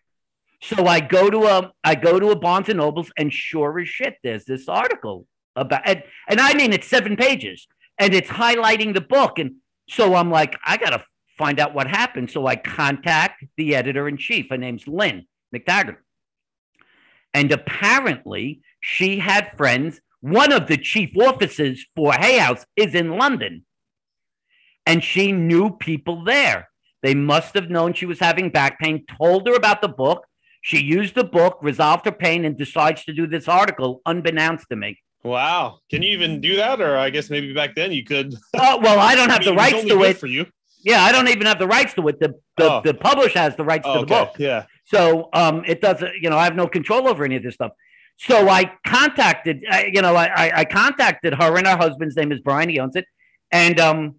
So 0.63 0.85
I 0.85 0.99
go 0.99 1.29
to 1.29 1.45
a 1.45 1.71
I 1.83 1.95
go 1.95 2.19
to 2.19 2.29
a 2.29 2.35
Barnes 2.35 2.69
and 2.69 2.77
Nobles, 2.77 3.11
and 3.17 3.33
sure 3.33 3.79
as 3.79 3.89
shit, 3.89 4.17
there's 4.23 4.45
this 4.45 4.69
article 4.69 5.27
about 5.55 5.81
and, 5.85 6.03
and 6.29 6.39
I 6.39 6.53
mean 6.53 6.71
it's 6.71 6.87
seven 6.87 7.15
pages, 7.15 7.67
and 8.01 8.15
it's 8.15 8.29
highlighting 8.29 8.95
the 8.95 9.01
book, 9.01 9.37
and 9.37 9.57
so 9.87 10.15
I'm 10.15 10.31
like, 10.31 10.57
I 10.65 10.77
gotta 10.77 11.03
find 11.37 11.59
out 11.59 11.75
what 11.75 11.87
happened. 11.87 12.31
So 12.31 12.47
I 12.47 12.55
contact 12.55 13.43
the 13.57 13.75
editor 13.75 14.07
in 14.07 14.17
chief. 14.17 14.47
Her 14.49 14.57
name's 14.57 14.87
Lynn 14.87 15.27
McTaggart. 15.55 15.97
And 17.33 17.51
apparently 17.51 18.61
she 18.81 19.19
had 19.19 19.55
friends. 19.55 20.01
One 20.19 20.51
of 20.51 20.67
the 20.67 20.77
chief 20.77 21.11
offices 21.15 21.85
for 21.95 22.13
Hay 22.13 22.39
House 22.39 22.65
is 22.75 22.95
in 22.95 23.17
London. 23.17 23.65
And 24.85 25.03
she 25.03 25.31
knew 25.31 25.71
people 25.71 26.23
there. 26.23 26.69
They 27.03 27.13
must 27.13 27.53
have 27.53 27.69
known 27.69 27.93
she 27.93 28.05
was 28.05 28.19
having 28.19 28.49
back 28.49 28.79
pain, 28.79 29.05
told 29.05 29.47
her 29.47 29.55
about 29.55 29.81
the 29.81 29.87
book. 29.87 30.25
She 30.61 30.79
used 30.79 31.15
the 31.15 31.23
book, 31.23 31.57
resolved 31.61 32.05
her 32.05 32.11
pain, 32.11 32.45
and 32.45 32.57
decides 32.57 33.03
to 33.05 33.13
do 33.13 33.25
this 33.25 33.47
article 33.47 34.01
unbeknownst 34.05 34.69
to 34.69 34.75
me. 34.75 34.99
Wow. 35.23 35.79
Can 35.89 36.01
you 36.03 36.09
even 36.11 36.41
do 36.41 36.55
that? 36.57 36.81
Or 36.81 36.97
I 36.97 37.09
guess 37.09 37.29
maybe 37.29 37.53
back 37.53 37.75
then 37.75 37.91
you 37.91 38.03
could. 38.03 38.33
Oh, 38.55 38.79
well, 38.79 38.99
I 38.99 39.15
don't 39.15 39.29
have 39.35 39.41
I 39.41 39.45
the 39.45 39.51
mean, 39.51 39.59
it's 39.59 39.73
rights 39.73 39.87
to 39.87 40.03
it. 40.03 40.17
for 40.17 40.27
you. 40.27 40.45
Yeah, 40.83 41.03
I 41.03 41.11
don't 41.11 41.27
even 41.29 41.45
have 41.45 41.59
the 41.59 41.67
rights 41.67 41.93
to 41.95 42.07
it. 42.07 42.19
The 42.19 42.35
the, 42.57 42.71
Oh. 42.71 42.81
the 42.83 42.93
publisher 42.93 43.39
has 43.39 43.55
the 43.55 43.63
rights 43.63 43.83
Oh, 43.87 43.99
to 44.01 44.05
the 44.05 44.13
okay. 44.15 44.25
book. 44.25 44.35
Yeah. 44.39 44.65
So 44.85 45.29
um, 45.33 45.63
it 45.65 45.79
doesn't, 45.81 46.11
you 46.21 46.29
know, 46.29 46.37
I 46.37 46.43
have 46.43 46.55
no 46.55 46.67
control 46.67 47.07
over 47.07 47.23
any 47.23 47.35
of 47.35 47.43
this 47.43 47.53
stuff. 47.53 47.71
So 48.17 48.49
I 48.49 48.71
contacted, 48.85 49.63
I, 49.69 49.89
you 49.93 50.01
know, 50.01 50.15
I, 50.15 50.25
I, 50.25 50.51
I 50.59 50.65
contacted 50.65 51.33
her 51.33 51.57
and 51.57 51.65
her 51.65 51.77
husband's 51.77 52.15
name 52.15 52.31
is 52.31 52.39
Brian. 52.39 52.69
He 52.69 52.79
owns 52.79 52.95
it, 52.95 53.05
and 53.51 53.79
um, 53.79 54.15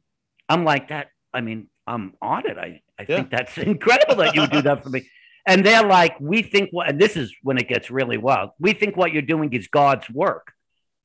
I'm 0.48 0.64
like 0.64 0.88
that. 0.88 1.08
I 1.34 1.40
mean, 1.40 1.68
I'm 1.86 2.14
on 2.22 2.46
it. 2.48 2.56
I, 2.58 2.80
I 2.98 3.02
Yeah. 3.08 3.16
think 3.16 3.30
that's 3.30 3.56
incredible 3.74 4.16
that 4.16 4.34
you 4.34 4.40
would 4.42 4.50
do 4.50 4.62
that 4.62 4.82
for 4.82 4.90
me. 4.90 5.08
And 5.46 5.64
they're 5.66 5.84
like, 5.86 6.14
we 6.20 6.42
think 6.42 6.70
what, 6.70 6.88
and 6.88 7.00
this 7.00 7.16
is 7.16 7.32
when 7.42 7.58
it 7.58 7.68
gets 7.68 7.90
really 7.90 8.16
wild. 8.18 8.50
We 8.60 8.72
think 8.72 8.96
what 8.96 9.12
you're 9.12 9.22
doing 9.22 9.52
is 9.52 9.66
God's 9.68 10.08
work. 10.10 10.52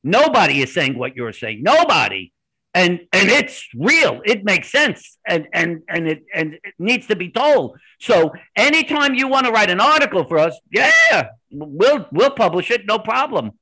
Nobody 0.02 0.62
is 0.62 0.72
saying 0.72 0.98
what 0.98 1.16
you're 1.16 1.32
saying. 1.32 1.62
Nobody. 1.62 2.32
And 2.74 3.00
and 3.12 3.28
it's 3.30 3.66
real. 3.74 4.20
It 4.24 4.44
makes 4.44 4.70
sense. 4.70 5.18
And 5.26 5.48
and 5.52 5.82
and 5.88 6.06
it 6.06 6.24
and 6.34 6.54
it 6.54 6.74
needs 6.78 7.06
to 7.08 7.16
be 7.16 7.30
told. 7.30 7.78
So 7.98 8.32
anytime 8.54 9.14
you 9.14 9.26
want 9.26 9.46
to 9.46 9.52
write 9.52 9.70
an 9.70 9.80
article 9.80 10.24
for 10.24 10.38
us, 10.38 10.58
yeah, 10.70 11.30
we'll 11.50 12.06
we'll 12.12 12.30
publish 12.30 12.70
it, 12.70 12.86
no 12.86 12.98
problem. 12.98 13.52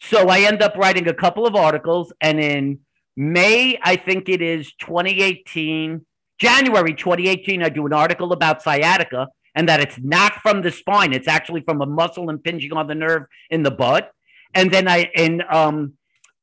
So 0.00 0.28
I 0.28 0.40
end 0.40 0.62
up 0.62 0.76
writing 0.76 1.08
a 1.08 1.14
couple 1.14 1.46
of 1.46 1.54
articles, 1.54 2.12
and 2.20 2.40
in 2.40 2.80
May, 3.16 3.78
I 3.82 3.96
think 3.96 4.28
it 4.28 4.40
is 4.40 4.72
2018, 4.80 6.04
January 6.38 6.94
2018, 6.94 7.62
I 7.62 7.68
do 7.68 7.86
an 7.86 7.92
article 7.92 8.32
about 8.32 8.62
sciatica 8.62 9.28
and 9.54 9.68
that 9.68 9.80
it's 9.80 9.98
not 9.98 10.34
from 10.34 10.62
the 10.62 10.70
spine, 10.70 11.12
it's 11.12 11.28
actually 11.28 11.60
from 11.60 11.82
a 11.82 11.86
muscle 11.86 12.30
impinging 12.30 12.72
on 12.72 12.86
the 12.86 12.94
nerve 12.94 13.24
in 13.50 13.62
the 13.62 13.70
butt. 13.70 14.10
And 14.54 14.70
then 14.70 14.88
I 14.88 15.10
in 15.14 15.42
um 15.48 15.94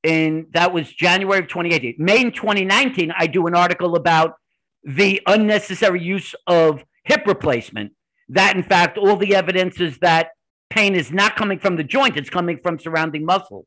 in 0.04 0.48
that 0.52 0.74
was 0.74 0.92
January 0.92 1.40
of 1.40 1.48
2018. 1.48 1.96
May 1.98 2.22
in 2.22 2.32
2019, 2.32 3.12
I 3.18 3.28
do 3.28 3.48
an 3.48 3.56
article 3.56 3.96
about 3.96 4.36
the 4.84 5.22
unnecessary 5.26 6.02
use 6.02 6.34
of 6.46 6.84
hip 7.04 7.26
replacement. 7.26 7.94
That 8.30 8.56
in 8.56 8.64
fact, 8.64 8.98
all 8.98 9.18
the 9.18 9.36
evidence 9.36 9.80
is 9.82 9.98
that 10.00 10.30
pain 10.70 10.96
is 10.96 11.12
not 11.12 11.36
coming 11.36 11.60
from 11.60 11.76
the 11.76 11.84
joint, 11.84 12.18
it's 12.18 12.30
coming 12.30 12.60
from 12.62 12.80
surrounding 12.80 13.26
muscle. 13.26 13.66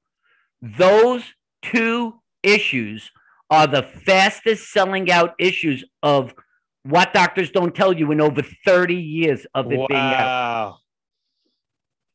Those 0.62 1.22
two 1.62 2.20
issues 2.42 3.11
are 3.50 3.66
the 3.66 3.83
fastest 3.83 4.70
selling 4.70 5.11
out 5.11 5.35
issues 5.38 5.85
of 6.03 6.35
what 6.85 7.12
doctors 7.12 7.50
don't 7.50 7.74
tell 7.74 7.92
you 7.92 8.11
in 8.12 8.20
over 8.20 8.42
30 8.64 8.94
years 8.94 9.46
of 9.55 9.66
it 9.72 9.88
being 9.88 10.00
out. 10.00 10.79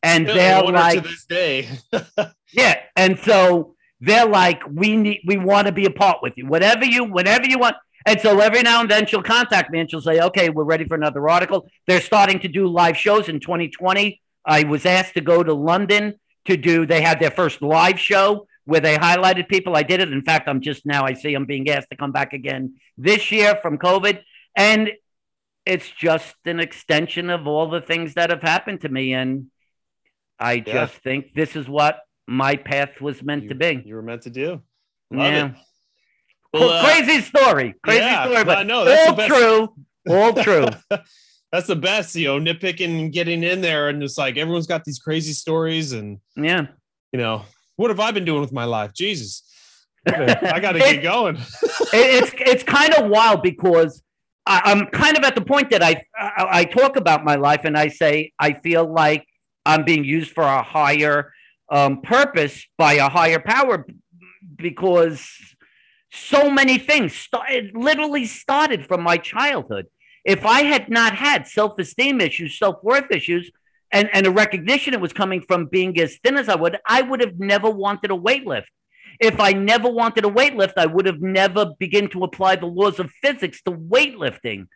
And 0.04 0.28
they're 0.28 0.62
like, 0.64 1.04
to 1.04 1.10
this 1.10 1.26
day. 1.26 1.70
yeah. 2.54 2.80
And 2.96 3.18
so 3.20 3.76
they're 4.00 4.28
like, 4.28 4.62
we 4.70 4.96
need, 4.96 5.22
we 5.26 5.38
want 5.38 5.68
to 5.68 5.74
be 5.74 5.86
a 5.86 5.92
part 5.92 6.20
with 6.22 6.34
you. 6.36 6.46
Whatever 6.46 6.86
you, 6.86 7.06
whatever 7.06 7.46
you 7.46 7.58
want. 7.58 7.76
And 8.06 8.22
so 8.22 8.40
every 8.40 8.62
now 8.62 8.82
and 8.82 8.92
then 8.92 9.08
she'll 9.08 9.24
contact 9.24 9.72
me 9.72 9.80
and 9.80 9.90
she'll 9.90 10.02
say, 10.02 10.22
okay, 10.22 10.50
we're 10.50 10.64
ready 10.64 10.86
for 10.86 10.94
another 10.94 11.28
article. 11.28 11.68
They're 11.88 12.02
starting 12.02 12.40
to 12.42 12.48
do 12.48 12.68
live 12.68 12.98
shows 12.98 13.30
in 13.30 13.40
2020. 13.40 14.22
I 14.46 14.64
was 14.64 14.86
asked 14.86 15.16
to 15.16 15.22
go 15.22 15.42
to 15.42 15.54
London 15.54 16.14
to 16.46 16.56
do, 16.56 16.86
they 16.86 17.02
had 17.02 17.20
their 17.20 17.32
first 17.32 17.64
live 17.64 18.00
show 18.00 18.48
where 18.66 18.82
they 18.82 18.96
highlighted 18.96 19.48
people. 19.48 19.76
I 19.76 19.84
did 19.84 20.00
it. 20.00 20.12
In 20.12 20.22
fact, 20.22 20.48
I'm 20.48 20.62
just 20.62 20.86
now, 20.86 21.06
I 21.06 21.14
see 21.14 21.34
I'm 21.34 21.46
being 21.46 21.70
asked 21.70 21.90
to 21.90 21.98
come 21.98 22.12
back 22.12 22.34
again 22.34 22.76
this 22.98 23.32
year 23.32 23.58
from 23.62 23.80
COVID. 23.80 24.22
And 24.56 24.92
it's 25.66 25.90
just 25.90 26.36
an 26.46 26.60
extension 26.60 27.30
of 27.32 27.48
all 27.48 27.70
the 27.70 27.82
things 27.82 28.14
that 28.14 28.30
have 28.30 28.44
happened 28.44 28.82
to 28.82 28.90
me. 28.90 29.14
And 29.14 29.48
I 30.40 30.54
Yeah. 30.54 30.64
just 30.86 30.96
think 31.04 31.34
this 31.34 31.56
is 31.56 31.68
what 31.68 32.00
my 32.28 32.56
path 32.56 33.00
was 33.02 33.22
meant 33.24 33.44
you, 33.44 33.50
to 33.50 33.56
be. 33.56 33.82
You 33.86 33.96
were 33.96 34.02
meant 34.02 34.24
to 34.24 34.30
do. 34.30 34.62
Love 35.12 35.34
yeah. 35.34 35.52
Well, 36.54 36.70
uh, 36.70 36.84
crazy 36.84 37.22
story. 37.22 37.76
Crazy 37.84 38.00
yeah, 38.00 38.26
story, 38.26 38.44
but 38.44 38.58
I 38.60 38.64
know, 38.64 38.86
that's 38.86 39.06
the 39.06 39.12
all 39.12 39.16
best. 39.18 39.34
true. 39.34 39.76
All 40.10 40.34
true. 40.34 40.68
That's 41.52 41.68
the 41.68 41.76
best, 41.76 42.16
you 42.16 42.26
know, 42.28 42.38
nitpicking 42.40 43.00
and 43.00 43.14
getting 43.14 43.42
in 43.42 43.62
there. 43.62 43.88
And 43.88 44.04
it's 44.04 44.18
like 44.18 44.36
everyone's 44.36 44.68
got 44.68 44.84
these 44.84 45.00
crazy 45.00 45.32
stories. 45.32 45.94
And, 45.94 46.20
yeah. 46.36 46.68
you 47.14 47.20
know, 47.20 47.44
what 47.78 47.92
have 47.92 48.00
I 48.02 48.12
been 48.12 48.26
doing 48.26 48.42
with 48.42 48.52
my 48.52 48.66
life? 48.66 48.92
Jesus. 48.94 49.44
I 50.06 50.60
got 50.60 50.72
to 50.74 50.80
It- 50.80 50.96
get 50.96 51.04
going. 51.04 51.38
It- 51.94 52.24
it's 52.24 52.32
it's 52.38 52.64
kind 52.64 52.94
of 52.96 53.10
wild 53.10 53.42
because 53.42 54.04
I, 54.46 54.62
I'm 54.66 54.88
kind 54.88 55.18
of 55.18 55.24
at 55.24 55.34
the 55.36 55.42
point 55.42 55.70
that 55.70 55.82
I, 55.82 56.04
I 56.20 56.48
I 56.60 56.64
talk 56.66 56.98
about 56.98 57.24
my 57.24 57.36
life 57.36 57.62
and 57.64 57.78
I 57.78 57.88
say 57.88 58.34
I 58.38 58.54
feel 58.54 58.92
like 58.92 59.26
I'm 59.66 59.84
being 59.84 60.04
used 60.04 60.32
for 60.32 60.44
a 60.44 60.62
higher 60.62 61.34
um, 61.70 62.02
purpose 62.02 62.66
by 62.78 62.94
a 62.94 63.10
higher 63.10 63.40
power 63.40 63.86
because 64.56 65.28
so 66.12 66.50
many 66.50 66.78
things 66.78 67.16
started 67.16 67.72
literally 67.76 68.26
started 68.26 68.86
from 68.88 69.02
my 69.02 69.18
childhood. 69.18 69.88
If 70.24 70.46
I 70.46 70.64
had 70.64 70.90
not 70.90 71.16
had 71.16 71.48
self-esteem 71.48 72.22
issues, 72.22 72.58
self-worth 72.58 73.12
issues, 73.12 73.52
and, 73.92 74.10
and 74.14 74.26
a 74.26 74.32
recognition 74.32 74.94
it 74.94 75.02
was 75.02 75.14
coming 75.14 75.42
from 75.42 75.68
being 75.68 76.00
as 76.00 76.18
thin 76.18 76.38
as 76.38 76.50
I 76.50 76.56
would, 76.56 76.78
I 76.86 77.02
would 77.02 77.22
have 77.22 77.40
never 77.40 77.70
wanted 77.70 78.12
a 78.12 78.16
weight 78.16 78.46
lift. 78.46 78.70
If 79.20 79.40
I 79.40 79.54
never 79.54 79.90
wanted 79.90 80.22
to 80.22 80.30
weightlift, 80.30 80.74
I 80.78 80.88
would 80.88 81.06
have 81.06 81.22
never 81.22 81.72
begun 81.80 82.10
to 82.10 82.24
apply 82.24 82.58
the 82.58 82.66
laws 82.66 83.00
of 83.00 83.12
physics 83.22 83.62
to 83.64 83.72
weightlifting. 83.72 84.68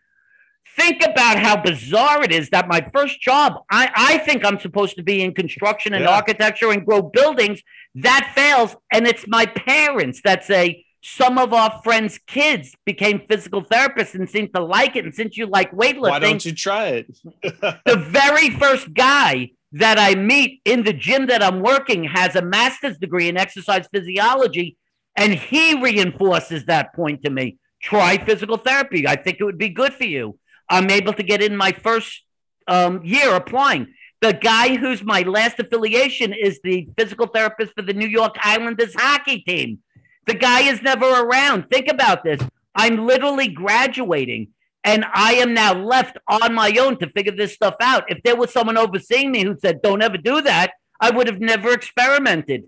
Think 0.75 1.03
about 1.03 1.39
how 1.39 1.61
bizarre 1.61 2.23
it 2.23 2.31
is 2.31 2.49
that 2.51 2.67
my 2.67 2.87
first 2.93 3.19
job, 3.21 3.53
I, 3.69 3.91
I 3.95 4.17
think 4.19 4.45
I'm 4.45 4.59
supposed 4.59 4.95
to 4.97 5.03
be 5.03 5.21
in 5.21 5.33
construction 5.33 5.93
and 5.93 6.03
Yeah. 6.03 6.11
architecture 6.11 6.71
and 6.71 6.85
grow 6.85 7.01
buildings. 7.01 7.61
That 7.95 8.31
fails. 8.35 8.75
And 8.91 9.07
it's 9.07 9.27
my 9.27 9.45
parents 9.45 10.21
that 10.23 10.43
say, 10.43 10.85
some 11.01 11.37
of 11.37 11.53
our 11.53 11.79
friends' 11.83 12.19
kids 12.27 12.75
became 12.85 13.21
physical 13.29 13.63
therapists 13.63 14.15
and 14.15 14.29
seem 14.29 14.49
to 14.53 14.61
like 14.61 14.95
it. 14.95 15.05
And 15.05 15.15
since 15.15 15.37
you 15.37 15.45
like 15.45 15.71
weightlifting, 15.71 16.09
Why 16.09 16.19
don't 16.19 16.45
you 16.45 16.53
try 16.53 16.87
it? 16.87 17.07
the 17.43 17.95
very 17.95 18.49
first 18.51 18.93
guy 18.93 19.51
that 19.73 19.97
I 19.99 20.15
meet 20.15 20.61
in 20.65 20.83
the 20.83 20.93
gym 20.93 21.27
that 21.27 21.43
I'm 21.43 21.61
working 21.61 22.03
has 22.05 22.35
a 22.35 22.41
master's 22.41 22.97
degree 22.97 23.29
in 23.29 23.37
exercise 23.37 23.87
physiology, 23.93 24.77
and 25.15 25.33
he 25.33 25.81
reinforces 25.81 26.65
that 26.65 26.93
point 26.93 27.23
to 27.23 27.29
me. 27.29 27.57
Try 27.81 28.17
physical 28.17 28.57
therapy. 28.57 29.07
I 29.07 29.15
think 29.15 29.37
it 29.39 29.43
would 29.43 29.57
be 29.57 29.69
good 29.69 29.93
for 29.93 30.05
you. 30.05 30.37
I'm 30.69 30.89
able 30.89 31.13
to 31.13 31.23
get 31.23 31.41
in 31.41 31.55
my 31.55 31.71
first 31.71 32.23
um, 32.67 33.03
year 33.03 33.35
applying. 33.35 33.93
The 34.21 34.33
guy 34.33 34.75
who's 34.75 35.03
my 35.03 35.21
last 35.21 35.59
affiliation 35.59 36.33
is 36.33 36.59
the 36.63 36.87
physical 36.97 37.27
therapist 37.27 37.73
for 37.75 37.81
the 37.81 37.93
New 37.93 38.07
York 38.07 38.35
Islanders 38.41 38.93
hockey 38.95 39.39
team. 39.39 39.79
The 40.25 40.33
guy 40.33 40.61
is 40.61 40.81
never 40.81 41.05
around. 41.05 41.69
Think 41.71 41.87
about 41.87 42.23
this. 42.23 42.41
I'm 42.75 43.07
literally 43.07 43.47
graduating 43.47 44.49
and 44.83 45.05
I 45.13 45.33
am 45.35 45.53
now 45.53 45.73
left 45.73 46.17
on 46.27 46.53
my 46.53 46.71
own 46.79 46.97
to 46.99 47.09
figure 47.09 47.35
this 47.35 47.53
stuff 47.53 47.75
out. 47.81 48.05
If 48.09 48.23
there 48.23 48.35
was 48.35 48.51
someone 48.51 48.77
overseeing 48.77 49.31
me 49.31 49.43
who 49.43 49.57
said, 49.59 49.81
don't 49.81 50.01
ever 50.01 50.17
do 50.17 50.41
that, 50.41 50.71
I 50.99 51.11
would 51.11 51.27
have 51.27 51.39
never 51.39 51.73
experimented. 51.73 52.63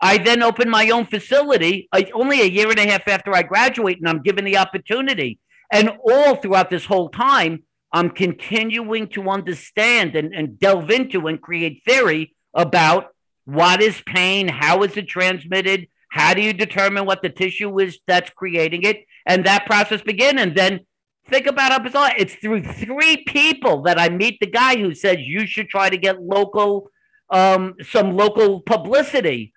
I 0.00 0.18
then 0.18 0.42
opened 0.42 0.70
my 0.70 0.90
own 0.90 1.06
facility 1.06 1.88
I, 1.92 2.10
only 2.14 2.40
a 2.40 2.46
year 2.46 2.70
and 2.70 2.78
a 2.78 2.86
half 2.88 3.06
after 3.08 3.34
I 3.34 3.42
graduate, 3.42 3.98
and 3.98 4.08
I'm 4.08 4.22
given 4.22 4.44
the 4.44 4.56
opportunity. 4.56 5.38
And 5.70 5.90
all 6.08 6.36
throughout 6.36 6.70
this 6.70 6.86
whole 6.86 7.08
time, 7.08 7.64
I'm 7.92 8.10
continuing 8.10 9.08
to 9.08 9.30
understand 9.30 10.14
and, 10.14 10.34
and 10.34 10.58
delve 10.58 10.90
into 10.90 11.26
and 11.26 11.40
create 11.40 11.82
theory 11.86 12.34
about 12.54 13.08
what 13.44 13.80
is 13.80 14.02
pain, 14.04 14.48
how 14.48 14.82
is 14.82 14.96
it 14.96 15.08
transmitted, 15.08 15.88
how 16.10 16.34
do 16.34 16.42
you 16.42 16.52
determine 16.52 17.06
what 17.06 17.22
the 17.22 17.28
tissue 17.28 17.78
is 17.78 17.98
that's 18.06 18.30
creating 18.30 18.82
it, 18.82 19.04
and 19.26 19.44
that 19.44 19.66
process 19.66 20.02
begin. 20.02 20.38
And 20.38 20.54
then 20.54 20.80
think 21.26 21.46
about 21.46 21.82
bizarre 21.82 22.12
it's 22.18 22.34
through 22.34 22.62
three 22.62 23.24
people 23.24 23.82
that 23.82 23.98
I 23.98 24.08
meet 24.08 24.38
the 24.40 24.46
guy 24.46 24.76
who 24.76 24.94
says 24.94 25.18
you 25.20 25.46
should 25.46 25.68
try 25.68 25.88
to 25.90 25.96
get 25.96 26.22
local, 26.22 26.90
um, 27.30 27.74
some 27.82 28.16
local 28.16 28.60
publicity. 28.60 29.52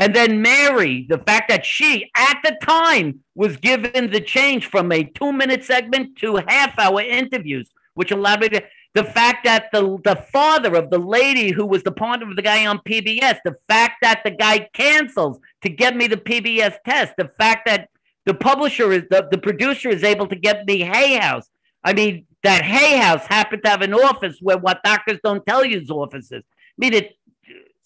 And 0.00 0.14
then 0.14 0.40
Mary, 0.40 1.04
the 1.10 1.18
fact 1.18 1.50
that 1.50 1.66
she 1.66 2.10
at 2.16 2.38
the 2.42 2.56
time 2.62 3.20
was 3.34 3.58
given 3.58 4.10
the 4.10 4.22
change 4.22 4.64
from 4.64 4.90
a 4.90 5.04
two 5.04 5.30
minute 5.30 5.62
segment 5.62 6.16
to 6.20 6.36
half 6.48 6.76
hour 6.78 7.02
interviews, 7.02 7.70
which 7.94 8.10
allowed 8.10 8.40
me 8.40 8.48
to. 8.48 8.62
The 8.94 9.04
fact 9.04 9.44
that 9.44 9.66
the, 9.72 9.98
the 10.02 10.16
father 10.32 10.74
of 10.74 10.90
the 10.90 10.98
lady 10.98 11.52
who 11.52 11.64
was 11.66 11.82
the 11.84 11.92
partner 11.92 12.28
of 12.28 12.34
the 12.34 12.42
guy 12.42 12.66
on 12.66 12.78
PBS, 12.78 13.38
the 13.44 13.54
fact 13.68 13.98
that 14.00 14.22
the 14.24 14.32
guy 14.32 14.70
cancels 14.72 15.38
to 15.62 15.68
get 15.68 15.94
me 15.94 16.08
the 16.08 16.16
PBS 16.16 16.76
test, 16.84 17.12
the 17.16 17.28
fact 17.28 17.66
that 17.66 17.88
the 18.24 18.34
publisher 18.34 18.90
is 18.92 19.04
the, 19.10 19.28
the 19.30 19.38
producer 19.38 19.90
is 19.90 20.02
able 20.02 20.26
to 20.28 20.34
get 20.34 20.66
me 20.66 20.80
Hay 20.80 21.18
House. 21.18 21.48
I 21.84 21.92
mean, 21.92 22.26
that 22.42 22.62
Hay 22.64 22.96
House 22.96 23.26
happened 23.26 23.62
to 23.64 23.70
have 23.70 23.82
an 23.82 23.92
office 23.92 24.38
where 24.40 24.58
what 24.58 24.82
doctors 24.82 25.20
don't 25.22 25.44
tell 25.44 25.62
you 25.62 25.78
is 25.78 25.90
offices. 25.90 26.42
I 26.42 26.78
mean, 26.78 26.94
it 26.94 27.18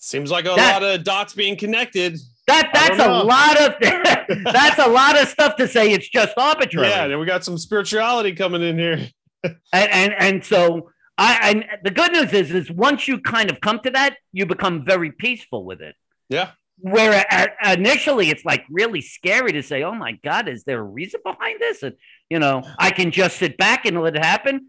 Seems 0.04 0.30
like 0.30 0.44
a 0.44 0.52
That- 0.54 0.82
lot 0.82 0.82
of 0.82 1.02
dots 1.02 1.32
being 1.32 1.56
connected. 1.56 2.18
that 2.46 2.68
that's 2.74 2.98
a 2.98 3.08
lot 3.24 3.58
of 3.58 3.74
that's 4.52 4.78
a 4.78 4.88
lot 4.88 5.18
of 5.20 5.26
stuff 5.28 5.56
to 5.56 5.66
say. 5.66 5.92
It's 5.92 6.08
just 6.08 6.34
arbitrary. 6.36 6.88
Yeah, 6.88 7.08
then 7.08 7.18
we 7.18 7.24
got 7.24 7.42
some 7.42 7.56
spirituality 7.56 8.32
coming 8.34 8.62
in 8.62 8.78
here. 8.78 9.08
and 9.44 9.56
and, 9.72 10.12
and 10.18 10.44
so 10.44 10.90
I 11.16 11.38
and 11.50 11.64
the 11.84 11.90
good 11.90 12.12
news 12.12 12.34
is 12.34 12.50
is 12.50 12.70
once 12.70 13.08
you 13.08 13.18
kind 13.18 13.50
of 13.50 13.62
come 13.62 13.80
to 13.80 13.90
that, 13.92 14.18
you 14.32 14.44
become 14.44 14.84
very 14.84 15.10
peaceful 15.10 15.64
with 15.64 15.80
it. 15.80 15.94
Yeah. 16.28 16.50
Where 16.78 17.24
initially 17.64 18.28
it's 18.28 18.44
like 18.44 18.64
really 18.70 19.00
scary 19.00 19.52
to 19.52 19.62
say, 19.62 19.84
"Oh 19.84 19.94
my 19.94 20.12
God, 20.22 20.48
is 20.48 20.64
there 20.64 20.80
a 20.80 20.82
reason 20.82 21.20
behind 21.24 21.60
this?" 21.60 21.82
And 21.82 21.94
you 22.28 22.40
know, 22.40 22.62
I 22.78 22.90
can 22.90 23.10
just 23.10 23.38
sit 23.38 23.56
back 23.56 23.86
and 23.86 24.02
let 24.02 24.16
it 24.16 24.24
happen. 24.24 24.66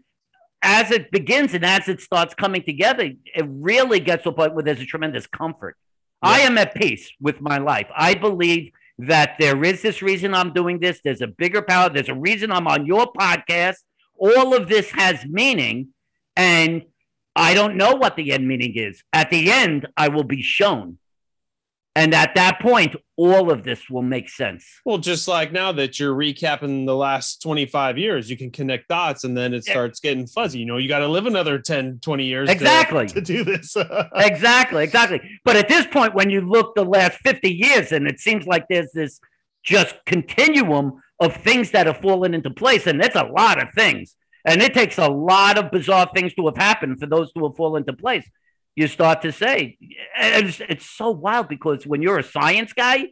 As 0.62 0.90
it 0.90 1.10
begins 1.10 1.54
and 1.54 1.64
as 1.64 1.88
it 1.88 2.00
starts 2.00 2.34
coming 2.34 2.62
together, 2.62 3.10
it 3.24 3.46
really 3.46 4.00
gets 4.00 4.24
to 4.24 4.30
a 4.30 4.32
point 4.32 4.54
where 4.54 4.64
there's 4.64 4.80
a 4.80 4.86
tremendous 4.86 5.26
comfort. 5.26 5.76
I 6.22 6.40
am 6.40 6.58
at 6.58 6.74
peace 6.74 7.10
with 7.20 7.40
my 7.40 7.58
life. 7.58 7.88
I 7.94 8.14
believe 8.14 8.72
that 8.98 9.36
there 9.38 9.62
is 9.62 9.82
this 9.82 10.02
reason 10.02 10.34
I'm 10.34 10.52
doing 10.52 10.80
this. 10.80 11.00
There's 11.04 11.20
a 11.20 11.26
bigger 11.26 11.62
power. 11.62 11.90
There's 11.90 12.08
a 12.08 12.14
reason 12.14 12.50
I'm 12.50 12.66
on 12.66 12.86
your 12.86 13.12
podcast. 13.12 13.76
All 14.18 14.54
of 14.54 14.68
this 14.68 14.90
has 14.92 15.24
meaning. 15.26 15.88
And 16.36 16.82
I 17.34 17.54
don't 17.54 17.76
know 17.76 17.94
what 17.94 18.16
the 18.16 18.32
end 18.32 18.48
meaning 18.48 18.72
is. 18.76 19.02
At 19.12 19.30
the 19.30 19.52
end, 19.52 19.86
I 19.96 20.08
will 20.08 20.24
be 20.24 20.42
shown. 20.42 20.98
And 21.96 22.14
at 22.14 22.34
that 22.34 22.60
point, 22.60 22.94
all 23.16 23.50
of 23.50 23.64
this 23.64 23.88
will 23.88 24.02
make 24.02 24.28
sense. 24.28 24.66
Well, 24.84 24.98
just 24.98 25.26
like 25.26 25.50
now 25.50 25.72
that 25.72 25.98
you're 25.98 26.14
recapping 26.14 26.84
the 26.84 26.94
last 26.94 27.40
25 27.40 27.96
years, 27.96 28.28
you 28.28 28.36
can 28.36 28.50
connect 28.50 28.88
dots 28.88 29.24
and 29.24 29.34
then 29.34 29.54
it 29.54 29.64
starts 29.64 29.98
getting 29.98 30.26
fuzzy. 30.26 30.58
You 30.58 30.66
know, 30.66 30.76
you 30.76 30.88
got 30.88 30.98
to 30.98 31.08
live 31.08 31.24
another 31.24 31.58
10, 31.58 32.00
20 32.02 32.24
years 32.24 32.48
to- 32.48 32.52
Exactly. 32.52 33.06
to, 33.06 33.22
do 33.22 33.44
this. 33.44 33.74
exactly, 34.14 34.84
exactly. 34.84 35.22
But 35.42 35.56
at 35.56 35.68
this 35.68 35.86
point, 35.86 36.14
when 36.14 36.28
you 36.28 36.42
look 36.42 36.74
the 36.74 36.84
last 36.84 37.18
50 37.20 37.50
years, 37.50 37.92
and 37.92 38.06
it 38.06 38.20
seems 38.20 38.46
like 38.46 38.66
there's 38.68 38.92
this 38.92 39.18
just 39.64 39.96
continuum 40.04 41.00
of 41.18 41.34
things 41.34 41.70
that 41.70 41.86
have 41.86 42.02
fallen 42.02 42.34
into 42.34 42.50
place, 42.50 42.86
and 42.86 43.02
it's 43.02 43.16
a 43.16 43.24
lot 43.24 43.62
of 43.62 43.72
things. 43.72 44.14
And 44.44 44.60
it 44.60 44.74
takes 44.74 44.98
a 44.98 45.08
lot 45.08 45.56
of 45.56 45.70
bizarre 45.70 46.10
things 46.14 46.34
to 46.34 46.44
have 46.44 46.58
happened 46.58 47.00
for 47.00 47.06
those 47.06 47.32
to 47.32 47.44
have 47.44 47.56
fallen 47.56 47.84
into 47.88 47.94
place. 47.94 48.28
You 48.76 48.86
start 48.88 49.22
to 49.22 49.32
say, 49.32 49.78
it's, 50.18 50.60
it's 50.68 50.88
so 50.88 51.10
wild 51.10 51.48
because 51.48 51.86
when 51.86 52.02
you're 52.02 52.18
a 52.18 52.22
science 52.22 52.72
guy, 52.72 53.06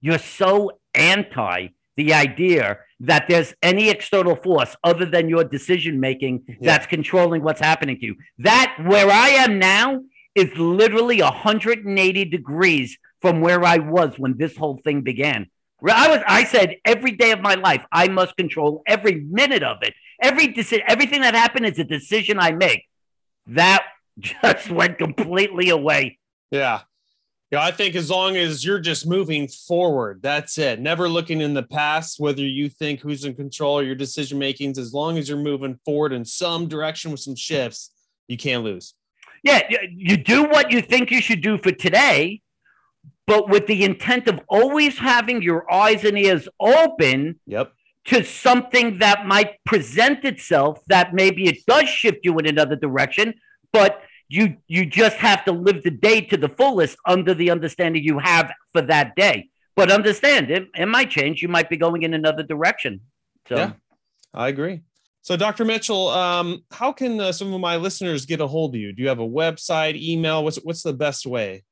you're 0.00 0.18
so 0.18 0.78
anti 0.94 1.68
the 1.96 2.14
idea 2.14 2.78
that 3.00 3.26
there's 3.28 3.52
any 3.62 3.90
external 3.90 4.36
force 4.36 4.74
other 4.82 5.04
than 5.04 5.28
your 5.28 5.44
decision 5.44 6.00
making 6.00 6.44
Yeah. 6.48 6.56
that's 6.60 6.86
controlling 6.86 7.42
what's 7.42 7.60
happening 7.60 7.98
to 7.98 8.06
you. 8.06 8.16
That 8.38 8.76
where 8.86 9.10
I 9.10 9.28
am 9.30 9.58
now 9.58 10.00
is 10.34 10.56
literally 10.56 11.20
180 11.20 12.24
degrees 12.26 12.96
from 13.20 13.40
where 13.40 13.62
I 13.64 13.78
was 13.78 14.14
when 14.18 14.38
this 14.38 14.56
whole 14.56 14.80
thing 14.82 15.02
began. 15.02 15.48
I 15.84 16.08
was, 16.08 16.20
I 16.26 16.44
said 16.44 16.76
every 16.84 17.10
day 17.10 17.32
of 17.32 17.40
my 17.40 17.54
life, 17.54 17.84
I 17.90 18.08
must 18.08 18.36
control 18.36 18.82
every 18.86 19.16
minute 19.20 19.64
of 19.64 19.78
it. 19.82 19.94
Every 20.20 20.46
decision, 20.46 20.84
everything 20.86 21.22
that 21.22 21.34
happened 21.34 21.66
is 21.66 21.78
a 21.78 21.84
decision 21.84 22.38
I 22.38 22.52
make. 22.52 22.84
That 23.48 23.84
just 24.18 24.70
went 24.70 24.98
completely 24.98 25.70
away. 25.70 26.18
Yeah. 26.50 26.80
Yeah, 27.50 27.62
I 27.62 27.70
think 27.70 27.94
as 27.96 28.08
long 28.08 28.36
as 28.36 28.64
you're 28.64 28.80
just 28.80 29.06
moving 29.06 29.46
forward, 29.46 30.22
that's 30.22 30.56
it. 30.56 30.80
Never 30.80 31.06
looking 31.06 31.42
in 31.42 31.52
the 31.52 31.62
past, 31.62 32.18
whether 32.18 32.40
you 32.40 32.70
think 32.70 33.00
who's 33.00 33.26
in 33.26 33.34
control 33.34 33.78
or 33.78 33.82
your 33.82 33.94
decision 33.94 34.38
makings, 34.38 34.78
as 34.78 34.94
long 34.94 35.18
as 35.18 35.28
you're 35.28 35.36
moving 35.36 35.78
forward 35.84 36.14
in 36.14 36.24
some 36.24 36.66
direction 36.66 37.10
with 37.10 37.20
some 37.20 37.36
shifts, 37.36 37.90
you 38.26 38.38
can't 38.38 38.64
lose. 38.64 38.94
Yeah, 39.42 39.60
you 39.90 40.16
do 40.16 40.44
what 40.44 40.70
you 40.70 40.80
think 40.80 41.10
you 41.10 41.20
should 41.20 41.42
do 41.42 41.58
for 41.58 41.72
today, 41.72 42.40
but 43.26 43.50
with 43.50 43.66
the 43.66 43.84
intent 43.84 44.28
of 44.28 44.40
always 44.48 44.96
having 44.96 45.42
your 45.42 45.70
eyes 45.70 46.04
and 46.04 46.16
ears 46.16 46.48
open 46.58 47.38
Yep. 47.46 47.72
to 48.06 48.24
something 48.24 48.98
that 49.00 49.26
might 49.26 49.62
present 49.66 50.24
itself 50.24 50.80
that 50.86 51.12
maybe 51.12 51.48
it 51.48 51.58
does 51.66 51.86
shift 51.88 52.20
you 52.24 52.38
in 52.38 52.46
another 52.46 52.76
direction, 52.76 53.34
but 53.72 54.02
you 54.28 54.56
you 54.66 54.86
just 54.86 55.16
have 55.16 55.44
to 55.44 55.52
live 55.52 55.82
the 55.82 55.90
day 55.90 56.20
to 56.22 56.36
the 56.36 56.48
fullest 56.48 56.96
under 57.06 57.34
the 57.34 57.50
understanding 57.50 58.02
you 58.02 58.18
have 58.18 58.50
for 58.72 58.82
that 58.82 59.14
day. 59.16 59.50
But 59.74 59.90
understand 59.90 60.50
it, 60.50 60.68
it 60.74 60.86
might 60.86 61.10
change. 61.10 61.42
You 61.42 61.48
might 61.48 61.70
be 61.70 61.76
going 61.76 62.02
in 62.02 62.14
another 62.14 62.42
direction. 62.42 63.00
So 63.48 63.56
Yeah. 63.56 63.72
I 64.34 64.48
agree. 64.48 64.82
So, 65.24 65.36
Dr. 65.36 65.64
Mitchell, 65.64 66.08
um, 66.08 66.64
how 66.72 66.90
can 66.92 67.20
uh, 67.20 67.30
some 67.30 67.54
of 67.54 67.60
my 67.60 67.76
listeners 67.76 68.26
get 68.26 68.40
a 68.40 68.46
hold 68.46 68.74
of 68.74 68.80
you? 68.80 68.92
Do 68.92 69.02
you 69.02 69.08
have 69.08 69.20
a 69.20 69.28
website, 69.28 69.94
email? 69.94 70.42
What's 70.42 70.56
what's 70.56 70.82
the 70.82 70.92
best 70.92 71.26
way? 71.26 71.62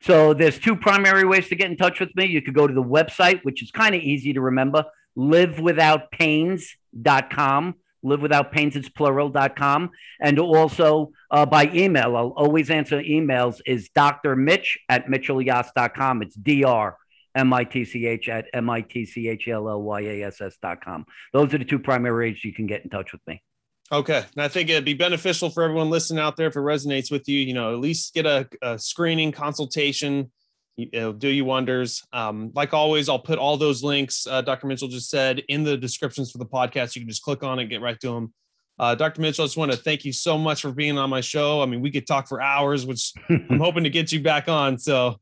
So 0.00 0.32
there's 0.32 0.58
two 0.58 0.76
primary 0.76 1.24
ways 1.24 1.48
to 1.48 1.56
get 1.56 1.70
in 1.70 1.76
touch 1.76 2.00
with 2.00 2.10
me. 2.14 2.24
You 2.26 2.40
could 2.40 2.54
go 2.54 2.66
to 2.66 2.72
the 2.72 2.82
website, 2.82 3.40
which 3.42 3.62
is 3.62 3.70
kind 3.70 3.94
of 3.94 4.00
easy 4.00 4.32
to 4.32 4.40
remember, 4.40 4.84
livewithoutpains.com. 5.16 7.74
Live 8.02 8.20
without 8.20 8.52
pains, 8.52 8.76
it's 8.76 8.88
plural.com. 8.88 9.90
And 10.20 10.38
also 10.38 11.12
uh, 11.30 11.46
by 11.46 11.70
email, 11.74 12.16
I'll 12.16 12.34
always 12.36 12.70
answer 12.70 13.02
emails, 13.02 13.60
is 13.66 13.88
Dr. 13.94 14.36
Mitch 14.36 14.78
at 14.88 15.06
mitchellyass.com. 15.06 16.22
It's 16.22 16.36
D-R 16.36 16.96
M-I-T-C-H 17.34 18.28
at 18.28 18.46
M-I-T-C-H-L-L-Y-A-S-S 18.52 20.56
dot 20.60 20.84
com. 20.84 21.06
Those 21.32 21.54
are 21.54 21.58
the 21.58 21.64
two 21.64 21.78
primary 21.78 22.30
ways 22.30 22.44
you 22.44 22.52
can 22.52 22.66
get 22.66 22.82
in 22.82 22.90
touch 22.90 23.12
with 23.12 23.22
me. 23.26 23.42
Okay. 23.90 24.22
And 24.36 24.44
I 24.44 24.48
think 24.48 24.68
it'd 24.68 24.84
be 24.84 24.94
beneficial 24.94 25.48
for 25.48 25.62
everyone 25.62 25.88
listening 25.88 26.22
out 26.22 26.36
there 26.36 26.48
if 26.48 26.56
it 26.56 26.60
resonates 26.60 27.10
with 27.10 27.26
you, 27.28 27.38
you 27.38 27.54
know, 27.54 27.72
at 27.72 27.78
least 27.78 28.12
get 28.12 28.26
a, 28.26 28.46
a 28.60 28.78
screening 28.78 29.32
consultation, 29.32 30.30
it'll 30.78 31.12
do 31.12 31.28
you 31.28 31.44
wonders. 31.44 32.04
Um, 32.12 32.52
like 32.54 32.72
always, 32.72 33.08
I'll 33.08 33.18
put 33.18 33.38
all 33.38 33.56
those 33.56 33.82
links 33.82 34.26
uh, 34.26 34.42
Dr. 34.42 34.66
Mitchell 34.66 34.88
just 34.88 35.10
said 35.10 35.42
in 35.48 35.64
the 35.64 35.76
descriptions 35.76 36.30
for 36.30 36.38
the 36.38 36.46
podcast. 36.46 36.94
You 36.94 37.02
can 37.02 37.08
just 37.08 37.22
click 37.22 37.42
on 37.42 37.58
it, 37.58 37.66
get 37.66 37.80
right 37.80 37.98
to 38.00 38.14
them. 38.14 38.32
Uh, 38.78 38.94
Dr. 38.94 39.20
Mitchell, 39.20 39.42
I 39.42 39.46
just 39.46 39.56
want 39.56 39.72
to 39.72 39.76
thank 39.76 40.04
you 40.04 40.12
so 40.12 40.38
much 40.38 40.62
for 40.62 40.70
being 40.70 40.98
on 40.98 41.10
my 41.10 41.20
show. 41.20 41.60
I 41.60 41.66
mean, 41.66 41.80
we 41.80 41.90
could 41.90 42.06
talk 42.06 42.28
for 42.28 42.40
hours, 42.40 42.86
which 42.86 43.12
I'm 43.28 43.58
hoping 43.58 43.84
to 43.84 43.90
get 43.90 44.12
you 44.12 44.20
back 44.20 44.48
on. 44.48 44.78
So 44.78 45.18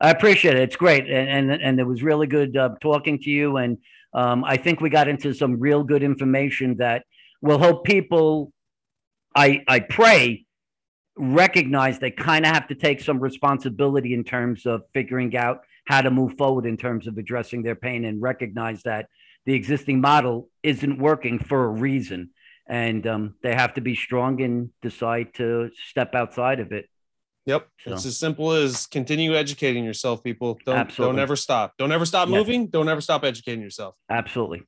I 0.00 0.10
appreciate 0.10 0.56
it. 0.56 0.62
It's 0.62 0.76
great, 0.76 1.08
and 1.08 1.50
and, 1.50 1.62
and 1.62 1.80
it 1.80 1.84
was 1.84 2.02
really 2.02 2.26
good 2.26 2.56
uh, 2.56 2.70
talking 2.80 3.18
to 3.20 3.30
you. 3.30 3.58
And 3.58 3.78
um, 4.12 4.44
I 4.44 4.56
think 4.56 4.80
we 4.80 4.90
got 4.90 5.06
into 5.06 5.32
some 5.32 5.60
real 5.60 5.84
good 5.84 6.02
information 6.02 6.76
that 6.78 7.04
will 7.40 7.58
help 7.58 7.84
people. 7.84 8.52
I 9.36 9.62
I 9.68 9.80
pray 9.80 10.44
recognize 11.16 11.98
they 11.98 12.10
kind 12.10 12.44
of 12.44 12.52
have 12.52 12.68
to 12.68 12.74
take 12.74 13.00
some 13.00 13.18
responsibility 13.18 14.14
in 14.14 14.24
terms 14.24 14.66
of 14.66 14.82
figuring 14.92 15.36
out 15.36 15.60
how 15.86 16.00
to 16.00 16.10
move 16.10 16.36
forward 16.36 16.66
in 16.66 16.76
terms 16.76 17.06
of 17.06 17.18
addressing 17.18 17.62
their 17.62 17.74
pain 17.76 18.04
and 18.04 18.20
recognize 18.20 18.82
that 18.82 19.06
the 19.46 19.54
existing 19.54 20.00
model 20.00 20.48
isn't 20.62 20.98
working 20.98 21.38
for 21.38 21.64
a 21.64 21.68
reason 21.68 22.30
and 22.66 23.06
um, 23.06 23.34
they 23.42 23.54
have 23.54 23.74
to 23.74 23.80
be 23.80 23.94
strong 23.94 24.40
and 24.40 24.70
decide 24.80 25.34
to 25.34 25.70
step 25.88 26.14
outside 26.14 26.60
of 26.60 26.72
it 26.72 26.88
Yep. 27.46 27.68
So. 27.80 27.92
It's 27.92 28.06
as 28.06 28.18
simple 28.18 28.52
as 28.52 28.86
continue 28.86 29.36
educating 29.36 29.84
yourself, 29.84 30.24
people. 30.24 30.58
Don't 30.64 30.76
Absolutely. 30.76 31.16
don't 31.16 31.22
ever 31.22 31.36
stop. 31.36 31.74
Don't 31.78 31.92
ever 31.92 32.06
stop 32.06 32.28
moving. 32.28 32.68
Don't 32.68 32.88
ever 32.88 33.00
stop 33.00 33.24
educating 33.24 33.60
yourself. 33.60 33.94
Absolutely. 34.08 34.62